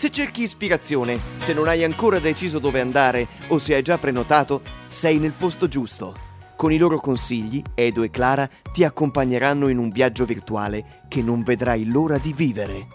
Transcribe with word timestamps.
Se 0.00 0.08
cerchi 0.08 0.44
ispirazione, 0.44 1.20
se 1.36 1.52
non 1.52 1.68
hai 1.68 1.84
ancora 1.84 2.18
deciso 2.18 2.58
dove 2.58 2.80
andare 2.80 3.28
o 3.48 3.58
se 3.58 3.74
hai 3.74 3.82
già 3.82 3.98
prenotato, 3.98 4.62
sei 4.88 5.18
nel 5.18 5.32
posto 5.32 5.68
giusto. 5.68 6.14
Con 6.56 6.72
i 6.72 6.78
loro 6.78 6.98
consigli, 6.98 7.62
Edo 7.74 8.02
e 8.02 8.08
Clara 8.08 8.48
ti 8.72 8.82
accompagneranno 8.82 9.68
in 9.68 9.76
un 9.76 9.90
viaggio 9.90 10.24
virtuale 10.24 11.02
che 11.06 11.20
non 11.20 11.42
vedrai 11.42 11.84
l'ora 11.84 12.16
di 12.16 12.32
vivere. 12.32 12.86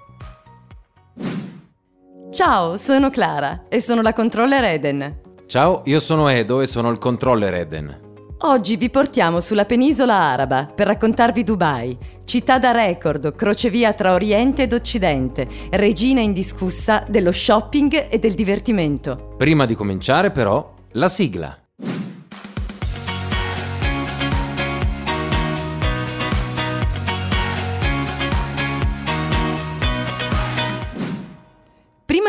Ciao, 2.31 2.75
sono 2.75 3.11
Clara 3.11 3.65
e 3.69 3.81
sono 3.81 4.01
la 4.01 4.13
controller 4.13 4.63
Eden. 4.63 5.21
Ciao, 5.45 5.83
io 5.85 5.99
sono 5.99 6.27
Edo 6.27 6.59
e 6.61 6.65
sono 6.65 6.89
il 6.89 6.97
controller 6.97 7.53
Eden. 7.53 8.04
Oggi 8.39 8.75
vi 8.75 8.89
portiamo 8.89 9.39
sulla 9.39 9.63
penisola 9.63 10.13
araba 10.13 10.65
per 10.65 10.87
raccontarvi 10.87 11.43
Dubai, 11.43 11.97
città 12.25 12.59
da 12.59 12.71
record, 12.71 13.33
crocevia 13.33 13.93
tra 13.93 14.11
Oriente 14.11 14.63
ed 14.63 14.73
Occidente, 14.73 15.47
regina 15.71 16.19
indiscussa 16.19 17.05
dello 17.07 17.31
shopping 17.31 18.07
e 18.09 18.19
del 18.19 18.33
divertimento. 18.33 19.35
Prima 19.37 19.65
di 19.65 19.73
cominciare 19.73 20.31
però, 20.31 20.73
la 20.91 21.07
sigla. 21.07 21.64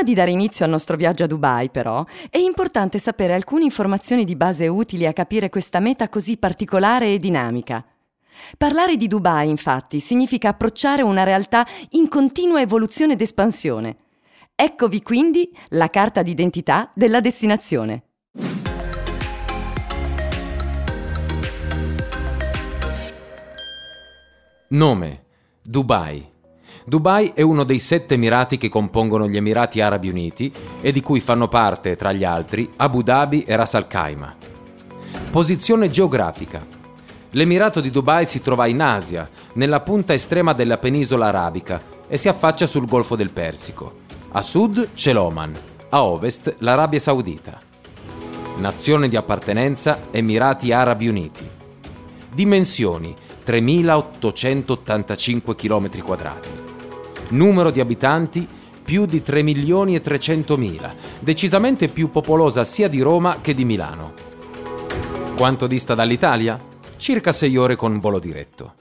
Di 0.06 0.14
dare 0.14 0.30
inizio 0.30 0.64
al 0.64 0.70
nostro 0.70 0.96
viaggio 0.96 1.24
a 1.24 1.26
Dubai, 1.26 1.68
però, 1.68 2.04
è 2.30 2.38
importante 2.38 2.98
sapere 2.98 3.34
alcune 3.34 3.64
informazioni 3.64 4.24
di 4.24 4.36
base 4.36 4.68
utili 4.68 5.04
a 5.04 5.12
capire 5.12 5.50
questa 5.50 5.80
meta 5.80 6.08
così 6.08 6.36
particolare 6.38 7.12
e 7.12 7.18
dinamica. 7.18 7.84
Parlare 8.56 8.96
di 8.96 9.08
Dubai, 9.08 9.48
infatti, 9.48 9.98
significa 9.98 10.50
approcciare 10.50 11.02
una 11.02 11.24
realtà 11.24 11.66
in 11.90 12.08
continua 12.08 12.60
evoluzione 12.60 13.14
ed 13.14 13.20
espansione. 13.20 13.96
Eccovi 14.54 15.02
quindi 15.02 15.50
la 15.70 15.90
carta 15.90 16.22
d'identità 16.22 16.91
della 16.94 17.20
destinazione. 17.20 18.04
Nome 24.68 25.24
Dubai. 25.62 26.35
Dubai 26.88 27.32
è 27.34 27.42
uno 27.42 27.64
dei 27.64 27.80
sette 27.80 28.14
emirati 28.14 28.58
che 28.58 28.68
compongono 28.68 29.26
gli 29.26 29.36
Emirati 29.36 29.80
Arabi 29.80 30.08
Uniti 30.08 30.52
e 30.80 30.92
di 30.92 31.00
cui 31.00 31.18
fanno 31.18 31.48
parte, 31.48 31.96
tra 31.96 32.12
gli 32.12 32.22
altri, 32.22 32.70
Abu 32.76 33.02
Dhabi 33.02 33.42
e 33.42 33.56
Ras 33.56 33.74
Al 33.74 33.88
Khaimah. 33.88 34.36
Posizione 35.32 35.90
geografica. 35.90 36.64
L'Emirato 37.30 37.80
di 37.80 37.90
Dubai 37.90 38.24
si 38.24 38.40
trova 38.40 38.68
in 38.68 38.80
Asia, 38.80 39.28
nella 39.54 39.80
punta 39.80 40.14
estrema 40.14 40.52
della 40.52 40.78
penisola 40.78 41.26
arabica 41.26 41.82
e 42.06 42.16
si 42.16 42.28
affaccia 42.28 42.68
sul 42.68 42.86
Golfo 42.86 43.16
del 43.16 43.30
Persico. 43.30 44.04
A 44.30 44.42
sud 44.42 44.90
c'è 44.94 45.12
l'Oman, 45.12 45.52
a 45.88 46.04
ovest 46.04 46.54
l'Arabia 46.58 47.00
Saudita. 47.00 47.60
Nazione 48.58 49.08
di 49.08 49.16
appartenenza 49.16 50.02
Emirati 50.12 50.70
Arabi 50.70 51.08
Uniti. 51.08 51.50
Dimensioni 52.32 53.12
3.885 53.44 55.56
km 55.56 56.00
quadrati. 56.02 56.66
Numero 57.28 57.70
di 57.72 57.81
abitanti 57.81 58.47
più 58.84 59.04
di 59.04 59.20
3 59.20 59.42
milioni 59.42 59.97
e 59.97 60.00
300 60.00 60.56
mila, 60.56 60.94
decisamente 61.19 61.88
più 61.88 62.09
popolosa 62.09 62.62
sia 62.62 62.87
di 62.87 63.00
Roma 63.00 63.41
che 63.41 63.53
di 63.53 63.64
Milano. 63.64 64.12
Quanto 65.37 65.66
dista 65.66 65.97
dall'Italia? 65.97 66.59
Circa 66.97 67.32
6 67.32 67.56
ore 67.56 67.75
con 67.75 67.98
volo 67.98 68.20
diretto. 68.20 68.75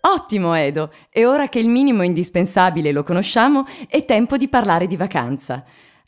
Ottimo 0.00 0.54
Edo, 0.54 0.90
e 1.10 1.26
ora 1.26 1.48
che 1.48 1.58
il 1.58 1.68
minimo 1.68 2.02
indispensabile 2.02 2.92
lo 2.92 3.02
conosciamo, 3.02 3.66
è 3.88 4.06
tempo 4.06 4.38
di 4.38 4.48
parlare 4.48 4.86
di 4.86 4.96
vacanza. 4.96 5.64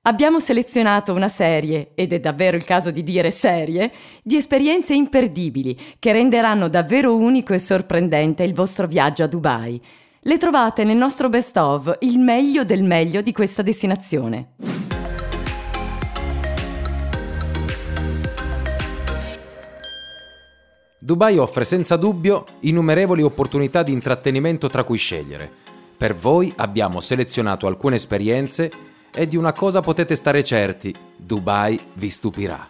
Abbiamo 0.09 0.39
selezionato 0.39 1.12
una 1.12 1.28
serie, 1.28 1.91
ed 1.97 2.12
è 2.12 2.21
davvero 2.21 2.56
il 2.56 2.65
caso 2.65 2.93
di 2.93 3.03
dire 3.03 3.33
serie, 3.33 3.91
di 4.22 4.37
esperienze 4.37 4.94
imperdibili 4.94 5.77
che 5.99 6.12
renderanno 6.12 6.69
davvero 6.69 7.17
unico 7.17 7.55
e 7.55 7.59
sorprendente 7.59 8.44
il 8.44 8.55
vostro 8.55 8.87
viaggio 8.87 9.25
a 9.25 9.27
Dubai. 9.27 9.83
Le 10.21 10.39
trovate 10.39 10.84
nel 10.84 10.97
nostro 10.97 11.28
best 11.28 11.56
of, 11.56 11.97
il 12.03 12.21
meglio 12.21 12.62
del 12.65 12.84
meglio 12.84 13.21
di 13.21 13.33
questa 13.33 13.62
destinazione. 13.62 14.50
Dubai 21.00 21.37
offre 21.37 21.65
senza 21.65 21.97
dubbio 21.97 22.44
innumerevoli 22.61 23.23
opportunità 23.23 23.83
di 23.83 23.91
intrattenimento 23.91 24.69
tra 24.69 24.84
cui 24.84 24.99
scegliere. 24.99 25.50
Per 25.97 26.15
voi 26.15 26.53
abbiamo 26.59 27.00
selezionato 27.00 27.67
alcune 27.67 27.97
esperienze 27.97 28.94
e 29.16 29.27
di 29.27 29.37
una 29.37 29.54
cosa 29.54 29.81
potete 29.81 30.15
stare 30.15 30.44
certi, 30.44 30.94
Dubai 31.16 31.81
vi 31.94 32.10
stupirà. 32.10 32.69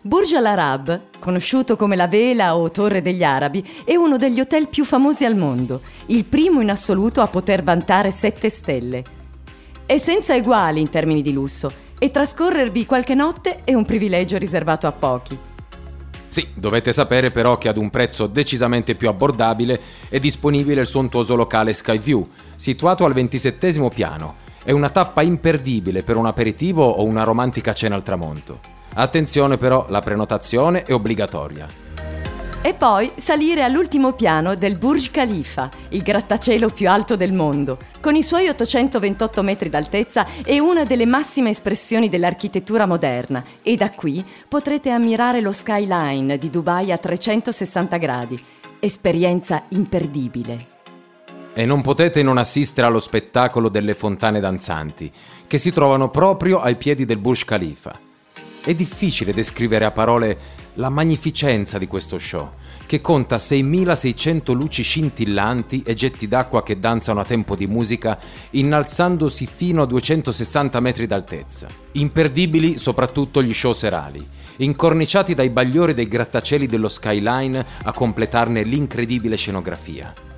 Burj 0.00 0.34
Al 0.34 0.46
Arab, 0.46 1.00
conosciuto 1.18 1.74
come 1.74 1.96
la 1.96 2.06
vela 2.06 2.56
o 2.56 2.70
torre 2.70 3.02
degli 3.02 3.24
arabi, 3.24 3.66
è 3.84 3.96
uno 3.96 4.16
degli 4.16 4.38
hotel 4.38 4.68
più 4.68 4.84
famosi 4.84 5.24
al 5.24 5.34
mondo, 5.34 5.80
il 6.06 6.24
primo 6.26 6.60
in 6.60 6.70
assoluto 6.70 7.22
a 7.22 7.26
poter 7.26 7.64
vantare 7.64 8.12
7 8.12 8.48
stelle. 8.50 9.02
È 9.84 9.98
senza 9.98 10.34
eguali 10.34 10.80
in 10.80 10.90
termini 10.90 11.22
di 11.22 11.32
lusso 11.32 11.72
e 11.98 12.10
trascorrervi 12.10 12.86
qualche 12.86 13.14
notte 13.14 13.62
è 13.64 13.74
un 13.74 13.84
privilegio 13.84 14.38
riservato 14.38 14.86
a 14.86 14.92
pochi. 14.92 15.36
Sì, 16.28 16.48
dovete 16.54 16.92
sapere 16.92 17.32
però 17.32 17.58
che 17.58 17.68
ad 17.68 17.78
un 17.78 17.90
prezzo 17.90 18.28
decisamente 18.28 18.94
più 18.94 19.08
abbordabile 19.08 19.80
è 20.08 20.20
disponibile 20.20 20.82
il 20.82 20.86
sontuoso 20.86 21.34
locale 21.34 21.72
Skyview, 21.72 22.28
situato 22.54 23.04
al 23.04 23.12
ventisettesimo 23.12 23.88
piano 23.88 24.42
è 24.64 24.72
una 24.72 24.90
tappa 24.90 25.22
imperdibile 25.22 26.02
per 26.02 26.16
un 26.16 26.26
aperitivo 26.26 26.84
o 26.84 27.04
una 27.04 27.22
romantica 27.22 27.72
cena 27.72 27.94
al 27.94 28.02
tramonto. 28.02 28.58
Attenzione 28.94 29.58
però, 29.58 29.86
la 29.88 30.00
prenotazione 30.00 30.82
è 30.84 30.92
obbligatoria. 30.92 31.84
E 32.66 32.72
poi 32.72 33.12
salire 33.16 33.62
all'ultimo 33.62 34.14
piano 34.14 34.54
del 34.54 34.78
Burj 34.78 35.10
Khalifa, 35.10 35.68
il 35.90 36.00
grattacielo 36.00 36.70
più 36.70 36.88
alto 36.88 37.14
del 37.14 37.34
mondo. 37.34 37.76
Con 38.00 38.16
i 38.16 38.22
suoi 38.22 38.48
828 38.48 39.42
metri 39.42 39.68
d'altezza 39.68 40.26
è 40.42 40.58
una 40.58 40.84
delle 40.84 41.04
massime 41.04 41.50
espressioni 41.50 42.08
dell'architettura 42.08 42.86
moderna 42.86 43.44
e 43.62 43.76
da 43.76 43.90
qui 43.90 44.24
potrete 44.48 44.88
ammirare 44.88 45.42
lo 45.42 45.52
skyline 45.52 46.38
di 46.38 46.48
Dubai 46.48 46.90
a 46.90 46.96
360 46.96 47.96
gradi. 47.98 48.42
Esperienza 48.80 49.64
imperdibile. 49.68 50.73
E 51.56 51.64
non 51.66 51.82
potete 51.82 52.24
non 52.24 52.36
assistere 52.36 52.88
allo 52.88 52.98
spettacolo 52.98 53.68
delle 53.68 53.94
fontane 53.94 54.40
danzanti, 54.40 55.10
che 55.46 55.58
si 55.58 55.72
trovano 55.72 56.10
proprio 56.10 56.60
ai 56.60 56.74
piedi 56.74 57.04
del 57.04 57.18
Burj 57.18 57.44
Khalifa. 57.44 57.96
È 58.64 58.74
difficile 58.74 59.32
descrivere 59.32 59.84
a 59.84 59.92
parole 59.92 60.62
la 60.74 60.88
magnificenza 60.88 61.78
di 61.78 61.86
questo 61.86 62.18
show, 62.18 62.50
che 62.86 63.00
conta 63.00 63.36
6.600 63.36 64.52
luci 64.52 64.82
scintillanti 64.82 65.82
e 65.86 65.94
getti 65.94 66.26
d'acqua 66.26 66.64
che 66.64 66.80
danzano 66.80 67.20
a 67.20 67.24
tempo 67.24 67.54
di 67.54 67.68
musica, 67.68 68.18
innalzandosi 68.50 69.46
fino 69.46 69.82
a 69.82 69.86
260 69.86 70.80
metri 70.80 71.06
d'altezza. 71.06 71.68
Imperdibili 71.92 72.78
soprattutto 72.78 73.40
gli 73.40 73.54
show 73.54 73.72
serali, 73.72 74.26
incorniciati 74.56 75.36
dai 75.36 75.50
bagliori 75.50 75.94
dei 75.94 76.08
grattacieli 76.08 76.66
dello 76.66 76.88
skyline 76.88 77.64
a 77.84 77.92
completarne 77.92 78.64
l'incredibile 78.64 79.36
scenografia. 79.36 80.33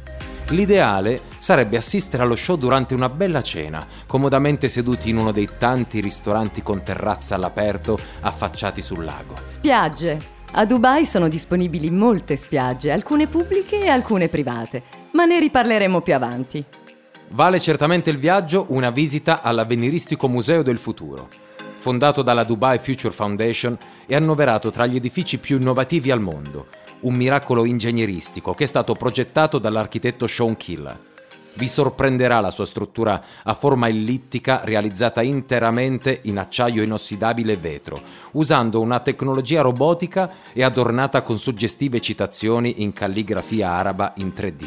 L'ideale 0.50 1.22
sarebbe 1.38 1.76
assistere 1.76 2.22
allo 2.22 2.36
show 2.36 2.56
durante 2.56 2.94
una 2.94 3.08
bella 3.08 3.42
cena, 3.42 3.84
comodamente 4.06 4.68
seduti 4.68 5.10
in 5.10 5.16
uno 5.16 5.32
dei 5.32 5.48
tanti 5.58 6.00
ristoranti 6.00 6.62
con 6.62 6.84
terrazza 6.84 7.34
all'aperto 7.34 7.98
affacciati 8.20 8.80
sul 8.80 9.04
lago. 9.04 9.34
Spiagge. 9.44 10.34
A 10.52 10.64
Dubai 10.64 11.04
sono 11.04 11.26
disponibili 11.26 11.90
molte 11.90 12.36
spiagge, 12.36 12.92
alcune 12.92 13.26
pubbliche 13.26 13.82
e 13.82 13.88
alcune 13.88 14.28
private, 14.28 14.82
ma 15.12 15.24
ne 15.24 15.40
riparleremo 15.40 16.00
più 16.00 16.14
avanti. 16.14 16.64
Vale 17.30 17.58
certamente 17.58 18.10
il 18.10 18.18
viaggio 18.18 18.66
una 18.68 18.90
visita 18.90 19.42
all'Avveniristico 19.42 20.28
Museo 20.28 20.62
del 20.62 20.78
Futuro. 20.78 21.28
Fondato 21.78 22.22
dalla 22.22 22.44
Dubai 22.44 22.78
Future 22.78 23.12
Foundation, 23.12 23.76
è 24.06 24.14
annoverato 24.14 24.70
tra 24.70 24.86
gli 24.86 24.94
edifici 24.94 25.38
più 25.38 25.56
innovativi 25.56 26.12
al 26.12 26.20
mondo 26.20 26.84
un 27.06 27.14
miracolo 27.14 27.64
ingegneristico 27.64 28.52
che 28.52 28.64
è 28.64 28.66
stato 28.66 28.94
progettato 28.94 29.58
dall'architetto 29.58 30.26
Sean 30.26 30.56
Kill. 30.56 30.98
Vi 31.54 31.68
sorprenderà 31.68 32.40
la 32.40 32.50
sua 32.50 32.66
struttura 32.66 33.22
a 33.42 33.54
forma 33.54 33.88
ellittica 33.88 34.60
realizzata 34.62 35.22
interamente 35.22 36.20
in 36.24 36.36
acciaio 36.36 36.82
inossidabile 36.82 37.52
e 37.52 37.56
vetro, 37.56 38.00
usando 38.32 38.80
una 38.80 39.00
tecnologia 39.00 39.62
robotica 39.62 40.30
e 40.52 40.62
adornata 40.62 41.22
con 41.22 41.38
suggestive 41.38 42.00
citazioni 42.00 42.82
in 42.82 42.92
calligrafia 42.92 43.70
araba 43.70 44.12
in 44.16 44.32
3D. 44.36 44.66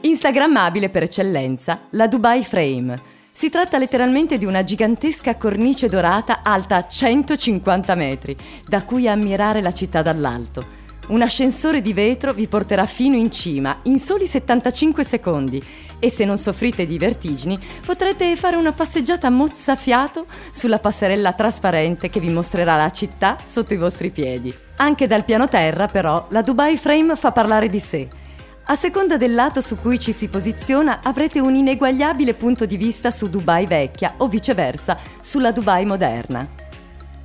Instagrammabile 0.00 0.90
per 0.90 1.04
eccellenza, 1.04 1.82
la 1.90 2.06
Dubai 2.06 2.44
Frame. 2.44 3.16
Si 3.32 3.48
tratta 3.48 3.78
letteralmente 3.78 4.36
di 4.36 4.44
una 4.44 4.64
gigantesca 4.64 5.36
cornice 5.36 5.88
dorata 5.88 6.42
alta 6.42 6.86
150 6.86 7.94
metri, 7.94 8.36
da 8.66 8.82
cui 8.82 9.08
ammirare 9.08 9.62
la 9.62 9.72
città 9.72 10.02
dall'alto. 10.02 10.78
Un 11.08 11.22
ascensore 11.22 11.80
di 11.80 11.94
vetro 11.94 12.34
vi 12.34 12.46
porterà 12.48 12.84
fino 12.84 13.16
in 13.16 13.30
cima 13.30 13.78
in 13.84 13.98
soli 13.98 14.26
75 14.26 15.04
secondi 15.04 15.62
e 15.98 16.10
se 16.10 16.26
non 16.26 16.36
soffrite 16.36 16.86
di 16.86 16.98
vertigini 16.98 17.58
potrete 17.84 18.36
fare 18.36 18.56
una 18.56 18.72
passeggiata 18.72 19.30
mozzafiato 19.30 20.26
sulla 20.50 20.78
passerella 20.78 21.32
trasparente 21.32 22.10
che 22.10 22.20
vi 22.20 22.28
mostrerà 22.28 22.76
la 22.76 22.90
città 22.90 23.38
sotto 23.42 23.72
i 23.72 23.78
vostri 23.78 24.10
piedi. 24.10 24.54
Anche 24.76 25.06
dal 25.06 25.24
piano 25.24 25.48
terra 25.48 25.86
però 25.86 26.26
la 26.28 26.42
Dubai 26.42 26.76
Frame 26.76 27.16
fa 27.16 27.32
parlare 27.32 27.70
di 27.70 27.80
sé. 27.80 28.06
A 28.64 28.76
seconda 28.76 29.16
del 29.16 29.34
lato 29.34 29.62
su 29.62 29.76
cui 29.76 29.98
ci 29.98 30.12
si 30.12 30.28
posiziona 30.28 31.00
avrete 31.02 31.40
un 31.40 31.54
ineguagliabile 31.54 32.34
punto 32.34 32.66
di 32.66 32.76
vista 32.76 33.10
su 33.10 33.30
Dubai 33.30 33.64
vecchia 33.64 34.16
o 34.18 34.28
viceversa 34.28 34.98
sulla 35.22 35.52
Dubai 35.52 35.86
moderna. 35.86 36.66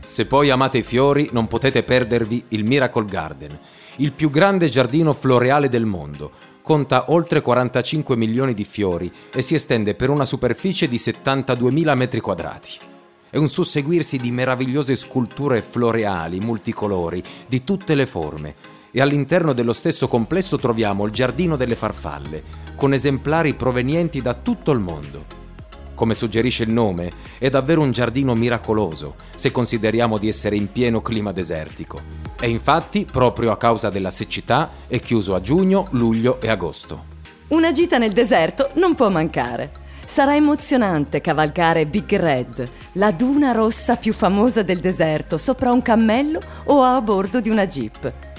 Se 0.04 0.26
poi 0.26 0.50
amate 0.50 0.80
i 0.80 0.84
fiori, 0.84 1.30
non 1.32 1.48
potete 1.48 1.82
perdervi 1.82 2.46
il 2.50 2.66
Miracle 2.66 3.06
Garden, 3.06 3.58
il 3.98 4.12
più 4.12 4.30
grande 4.30 4.70
giardino 4.70 5.14
floreale 5.14 5.70
del 5.70 5.86
mondo. 5.86 6.32
Conta 6.62 7.12
oltre 7.12 7.42
45 7.42 8.16
milioni 8.16 8.54
di 8.54 8.64
fiori 8.64 9.12
e 9.34 9.42
si 9.42 9.54
estende 9.54 9.96
per 9.96 10.10
una 10.10 10.26
superficie 10.26 10.88
di 10.88 10.98
72.000 10.98 11.96
metri 11.96 12.20
quadrati. 12.20 12.72
È 13.30 13.38
un 13.38 13.50
susseguirsi 13.50 14.18
di 14.18 14.32
meravigliose 14.32 14.96
sculture 14.96 15.62
floreali 15.62 16.40
multicolori 16.40 17.22
di 17.48 17.64
tutte 17.64 17.96
le 17.96 18.06
forme 18.06 18.56
e 18.92 19.02
all'interno 19.02 19.54
dello 19.54 19.74
stesso 19.74 20.08
complesso 20.08 20.58
troviamo 20.58 21.06
il 21.06 21.12
Giardino 21.12 21.56
delle 21.56 21.76
Farfalle, 21.76 22.44
con 22.76 22.94
esemplari 22.94 23.56
provenienti 23.56 24.22
da 24.22 24.36
tutto 24.36 24.72
il 24.72 24.80
mondo. 24.80 25.43
Come 25.96 26.16
suggerisce 26.16 26.64
il 26.64 26.72
nome, 26.72 27.12
è 27.38 27.50
davvero 27.50 27.82
un 27.82 27.92
giardino 27.92 28.34
miracoloso, 28.34 29.16
se 29.36 29.52
consideriamo 29.52 30.18
di 30.18 30.28
essere 30.28 30.56
in 30.56 30.72
pieno 30.72 31.02
clima 31.02 31.32
desertico. 31.32 32.00
E 32.40 32.50
infatti, 32.50 33.06
proprio 33.10 33.52
a 33.52 33.58
causa 33.58 33.90
della 33.90 34.10
siccità, 34.10 34.72
è 34.88 35.00
chiuso 35.00 35.36
a 35.36 35.42
giugno, 35.42 35.88
luglio 35.92 36.42
e 36.42 36.50
agosto. 36.50 37.12
Una 37.50 37.72
gita 37.72 37.98
nel 37.98 38.14
deserto 38.14 38.72
non 38.74 38.96
può 38.96 39.10
mancare. 39.10 39.72
Sarà 40.06 40.36
emozionante 40.36 41.22
cavalcare 41.22 41.86
Big 41.86 42.16
Red, 42.16 42.70
la 42.94 43.12
duna 43.12 43.52
rossa 43.52 43.96
più 43.96 44.14
famosa 44.14 44.62
del 44.62 44.80
deserto, 44.80 45.38
sopra 45.38 45.72
un 45.72 45.82
cammello 45.82 46.40
o 46.66 46.84
a 46.84 47.00
bordo 47.02 47.40
di 47.40 47.50
una 47.50 47.66
jeep. 47.68 48.33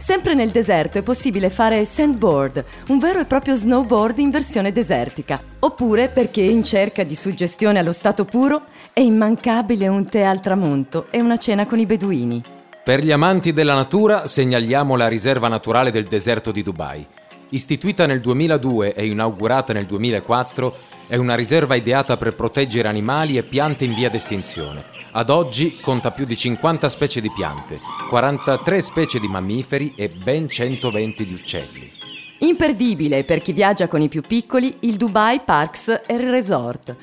Sempre 0.00 0.32
nel 0.32 0.48
deserto 0.48 0.96
è 0.96 1.02
possibile 1.02 1.50
fare 1.50 1.84
sandboard, 1.84 2.64
un 2.88 2.98
vero 2.98 3.20
e 3.20 3.26
proprio 3.26 3.54
snowboard 3.54 4.18
in 4.18 4.30
versione 4.30 4.72
desertica. 4.72 5.38
Oppure, 5.58 6.08
perché 6.08 6.40
in 6.40 6.64
cerca 6.64 7.04
di 7.04 7.14
suggestione 7.14 7.78
allo 7.78 7.92
stato 7.92 8.24
puro, 8.24 8.62
è 8.94 9.00
immancabile 9.00 9.88
un 9.88 10.08
tè 10.08 10.22
al 10.22 10.40
tramonto 10.40 11.08
e 11.10 11.20
una 11.20 11.36
cena 11.36 11.66
con 11.66 11.78
i 11.78 11.84
beduini. 11.84 12.42
Per 12.82 13.04
gli 13.04 13.12
amanti 13.12 13.52
della 13.52 13.74
natura 13.74 14.26
segnaliamo 14.26 14.96
la 14.96 15.06
riserva 15.06 15.48
naturale 15.48 15.90
del 15.90 16.04
deserto 16.04 16.50
di 16.50 16.62
Dubai. 16.62 17.06
Istituita 17.50 18.06
nel 18.06 18.20
2002 18.20 18.94
e 18.94 19.06
inaugurata 19.06 19.74
nel 19.74 19.84
2004, 19.84 20.76
è 21.10 21.16
una 21.16 21.34
riserva 21.34 21.74
ideata 21.74 22.16
per 22.16 22.36
proteggere 22.36 22.86
animali 22.86 23.36
e 23.36 23.42
piante 23.42 23.84
in 23.84 23.94
via 23.94 24.08
d'estinzione. 24.08 24.84
Ad 25.10 25.28
oggi 25.28 25.80
conta 25.80 26.12
più 26.12 26.24
di 26.24 26.36
50 26.36 26.88
specie 26.88 27.20
di 27.20 27.32
piante, 27.32 27.80
43 28.08 28.80
specie 28.80 29.18
di 29.18 29.26
mammiferi 29.26 29.94
e 29.96 30.08
ben 30.08 30.48
120 30.48 31.26
di 31.26 31.34
uccelli. 31.34 31.92
Imperdibile 32.38 33.24
per 33.24 33.42
chi 33.42 33.52
viaggia 33.52 33.88
con 33.88 34.00
i 34.02 34.08
più 34.08 34.20
piccoli 34.20 34.76
il 34.82 34.94
Dubai 34.94 35.40
Parks 35.40 35.88
and 36.06 36.30
Resort. 36.30 36.94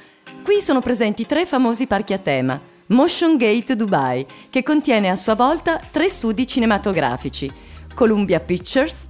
Qui 0.41 0.61
sono 0.61 0.79
presenti 0.79 1.25
tre 1.25 1.45
famosi 1.45 1.85
parchi 1.85 2.13
a 2.13 2.17
tema. 2.17 2.57
Motion 2.85 3.35
Gate 3.35 3.75
Dubai, 3.75 4.25
che 4.49 4.63
contiene 4.63 5.09
a 5.09 5.17
sua 5.17 5.35
volta 5.35 5.81
tre 5.91 6.07
studi 6.07 6.47
cinematografici, 6.47 7.51
Columbia 7.93 8.39
Pictures, 8.39 9.07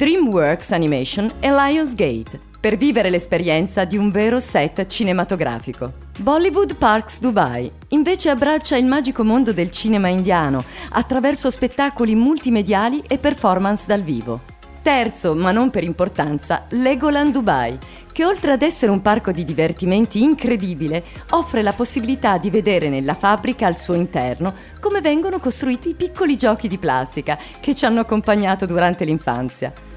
DreamWorks 0.00 0.70
Animation 0.70 1.30
e 1.40 1.52
Lionsgate 1.52 2.40
per 2.58 2.78
vivere 2.78 3.10
l'esperienza 3.10 3.84
di 3.84 3.98
un 3.98 4.08
vero 4.08 4.40
set 4.40 4.86
cinematografico. 4.86 5.92
Bollywood 6.20 6.76
Parks 6.76 7.20
Dubai 7.20 7.70
invece 7.88 8.30
abbraccia 8.30 8.78
il 8.78 8.86
magico 8.86 9.24
mondo 9.24 9.52
del 9.52 9.70
cinema 9.70 10.08
indiano 10.08 10.64
attraverso 10.92 11.50
spettacoli 11.50 12.14
multimediali 12.14 13.02
e 13.06 13.18
performance 13.18 13.84
dal 13.86 14.00
vivo. 14.00 14.40
Terzo, 14.80 15.34
ma 15.34 15.52
non 15.52 15.68
per 15.68 15.84
importanza, 15.84 16.64
Legoland 16.70 17.32
Dubai, 17.32 17.76
che 18.10 18.24
oltre 18.24 18.52
ad 18.52 18.62
essere 18.62 18.90
un 18.90 19.02
parco 19.02 19.32
di 19.32 19.44
divertimenti 19.44 20.22
incredibile, 20.22 21.04
offre 21.32 21.60
la 21.60 21.74
possibilità 21.74 22.38
di 22.38 22.48
vedere 22.48 22.88
nella 22.88 23.12
fabbrica 23.12 23.66
al 23.66 23.76
suo 23.76 23.92
interno 23.92 24.54
come 24.80 25.02
vengono 25.02 25.38
costruiti 25.38 25.90
i 25.90 25.94
piccoli 25.94 26.38
giochi 26.38 26.68
di 26.68 26.78
plastica 26.78 27.38
che 27.60 27.74
ci 27.74 27.84
hanno 27.84 28.00
accompagnato 28.00 28.64
durante 28.64 29.04
l'infanzia. 29.04 29.88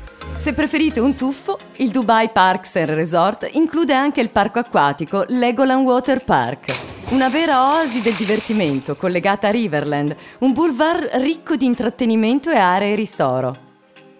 Se 0.44 0.54
preferite 0.54 1.00
un 1.00 1.16
tuffo, 1.16 1.58
il 1.78 1.90
Dubai 1.90 2.30
Parks 2.30 2.76
and 2.76 2.90
Resort 2.90 3.50
include 3.54 3.94
anche 3.94 4.20
il 4.20 4.30
parco 4.30 4.60
acquatico 4.60 5.24
Legoland 5.30 5.86
Water 5.86 6.22
Park, 6.22 6.76
una 7.12 7.30
vera 7.30 7.76
oasi 7.76 8.02
del 8.02 8.16
divertimento 8.16 8.98
collegata 8.98 9.48
a 9.48 9.52
Riverland, 9.52 10.14
un 10.40 10.52
boulevard 10.52 11.12
ricco 11.22 11.56
di 11.56 11.64
intrattenimento 11.66 12.50
e 12.50 12.58
aree 12.58 12.94
risoro. 12.94 13.56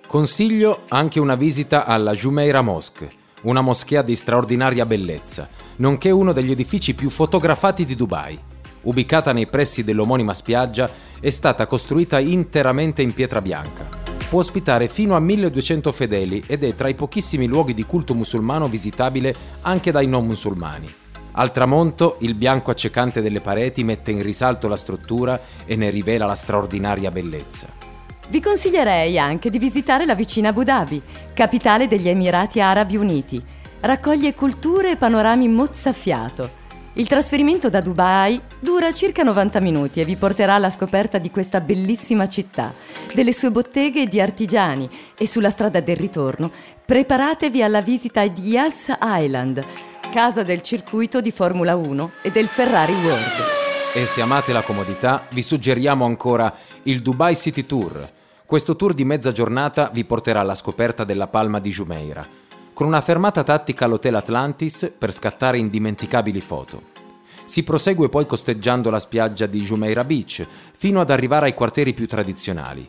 Consiglio 0.08 0.84
anche 0.88 1.20
una 1.20 1.36
visita 1.36 1.86
alla 1.86 2.14
Jumeirah 2.14 2.62
Mosque, 2.62 3.10
una 3.42 3.60
moschea 3.60 4.02
di 4.02 4.16
straordinaria 4.16 4.86
bellezza, 4.86 5.50
nonché 5.78 6.10
uno 6.10 6.32
degli 6.32 6.52
edifici 6.52 6.94
più 6.94 7.10
fotografati 7.10 7.84
di 7.84 7.96
Dubai. 7.96 8.40
Ubicata 8.84 9.34
nei 9.34 9.48
pressi 9.48 9.84
dell'omonima 9.84 10.34
spiaggia, 10.34 10.90
è 11.20 11.30
stata 11.30 11.66
costruita 11.66 12.20
interamente 12.20 13.02
in 13.02 13.14
pietra 13.14 13.42
bianca 13.42 14.13
può 14.34 14.42
ospitare 14.42 14.88
fino 14.88 15.16
a 15.16 15.20
1200 15.20 15.92
fedeli 15.92 16.44
ed 16.48 16.64
è 16.64 16.74
tra 16.74 16.88
i 16.88 16.96
pochissimi 16.96 17.46
luoghi 17.46 17.76
di 17.76 17.86
culto 17.86 18.16
musulmano 18.16 18.66
visitabile 18.66 19.36
anche 19.62 19.92
dai 19.92 20.08
non 20.08 20.26
musulmani. 20.26 20.92
Al 21.34 21.52
tramonto, 21.52 22.16
il 22.22 22.34
bianco 22.34 22.72
accecante 22.72 23.22
delle 23.22 23.42
pareti 23.42 23.84
mette 23.84 24.10
in 24.10 24.24
risalto 24.24 24.68
la 24.68 24.76
struttura 24.76 25.40
e 25.66 25.76
ne 25.76 25.92
rivela 25.92 26.26
la 26.26 26.34
straordinaria 26.34 27.12
bellezza. 27.12 27.68
Vi 28.28 28.42
consiglierei 28.42 29.20
anche 29.20 29.52
di 29.52 29.60
visitare 29.60 30.04
la 30.04 30.16
vicina 30.16 30.50
Abu 30.50 30.64
Dhabi, 30.64 31.00
capitale 31.36 31.88
degli 31.88 32.10
Emirati 32.10 32.60
Arabi 32.60 32.98
Uniti. 32.98 33.40
Raccoglie 33.82 34.34
culture 34.34 34.94
e 34.94 34.96
panorami 34.96 35.48
mozzafiato 35.48 36.62
il 36.96 37.08
trasferimento 37.08 37.70
da 37.70 37.82
Dubai 37.82 38.40
dura 38.60 38.94
circa 38.94 39.24
90 39.24 39.60
minuti 39.60 40.00
e 40.00 40.06
vi 40.06 40.16
porterà 40.16 40.56
alla 40.56 40.70
scoperta 40.70 41.18
di 41.18 41.32
questa 41.32 41.60
bellissima 41.60 42.28
città, 42.28 42.72
delle 43.14 43.34
sue 43.34 43.50
botteghe 43.50 44.06
di 44.06 44.22
artigiani 44.22 44.88
e 45.18 45.28
sulla 45.28 45.50
strada 45.50 45.80
del 45.80 45.96
ritorno 45.96 46.52
preparatevi 46.86 47.64
alla 47.64 47.82
visita 47.82 48.28
di 48.28 48.50
Yas 48.50 48.96
Island, 49.02 49.66
casa 50.12 50.44
del 50.44 50.62
circuito 50.62 51.20
di 51.20 51.32
Formula 51.32 51.76
1 51.76 52.12
e 52.22 52.30
del 52.30 52.48
Ferrari 52.48 52.94
World. 52.94 53.42
E 53.96 54.06
se 54.06 54.22
amate 54.22 54.54
la 54.54 54.62
comodità, 54.62 55.26
vi 55.32 55.42
suggeriamo 55.42 56.06
ancora 56.06 56.54
il 56.84 57.02
Dubai 57.02 57.36
City 57.36 57.66
Tour. 57.66 58.08
Questo 58.46 58.76
tour 58.76 58.94
di 58.94 59.04
mezza 59.04 59.32
giornata 59.32 59.90
vi 59.92 60.06
porterà 60.06 60.42
alla 60.42 60.56
scoperta 60.56 61.04
della 61.04 61.28
palma 61.28 61.60
di 61.60 61.72
Jumeirah 61.72 62.43
con 62.84 62.92
una 62.92 63.02
fermata 63.02 63.44
tattica 63.44 63.86
all'Hotel 63.86 64.16
Atlantis 64.16 64.92
per 64.98 65.14
scattare 65.14 65.58
indimenticabili 65.58 66.42
foto. 66.42 66.82
Si 67.46 67.64
prosegue 67.64 68.10
poi 68.10 68.26
costeggiando 68.26 68.90
la 68.90 69.00
spiaggia 69.00 69.46
di 69.46 69.62
Jumeirah 69.62 70.04
Beach 70.04 70.46
fino 70.74 71.00
ad 71.00 71.10
arrivare 71.10 71.46
ai 71.46 71.54
quartieri 71.54 71.94
più 71.94 72.10
tradizionali. 72.10 72.86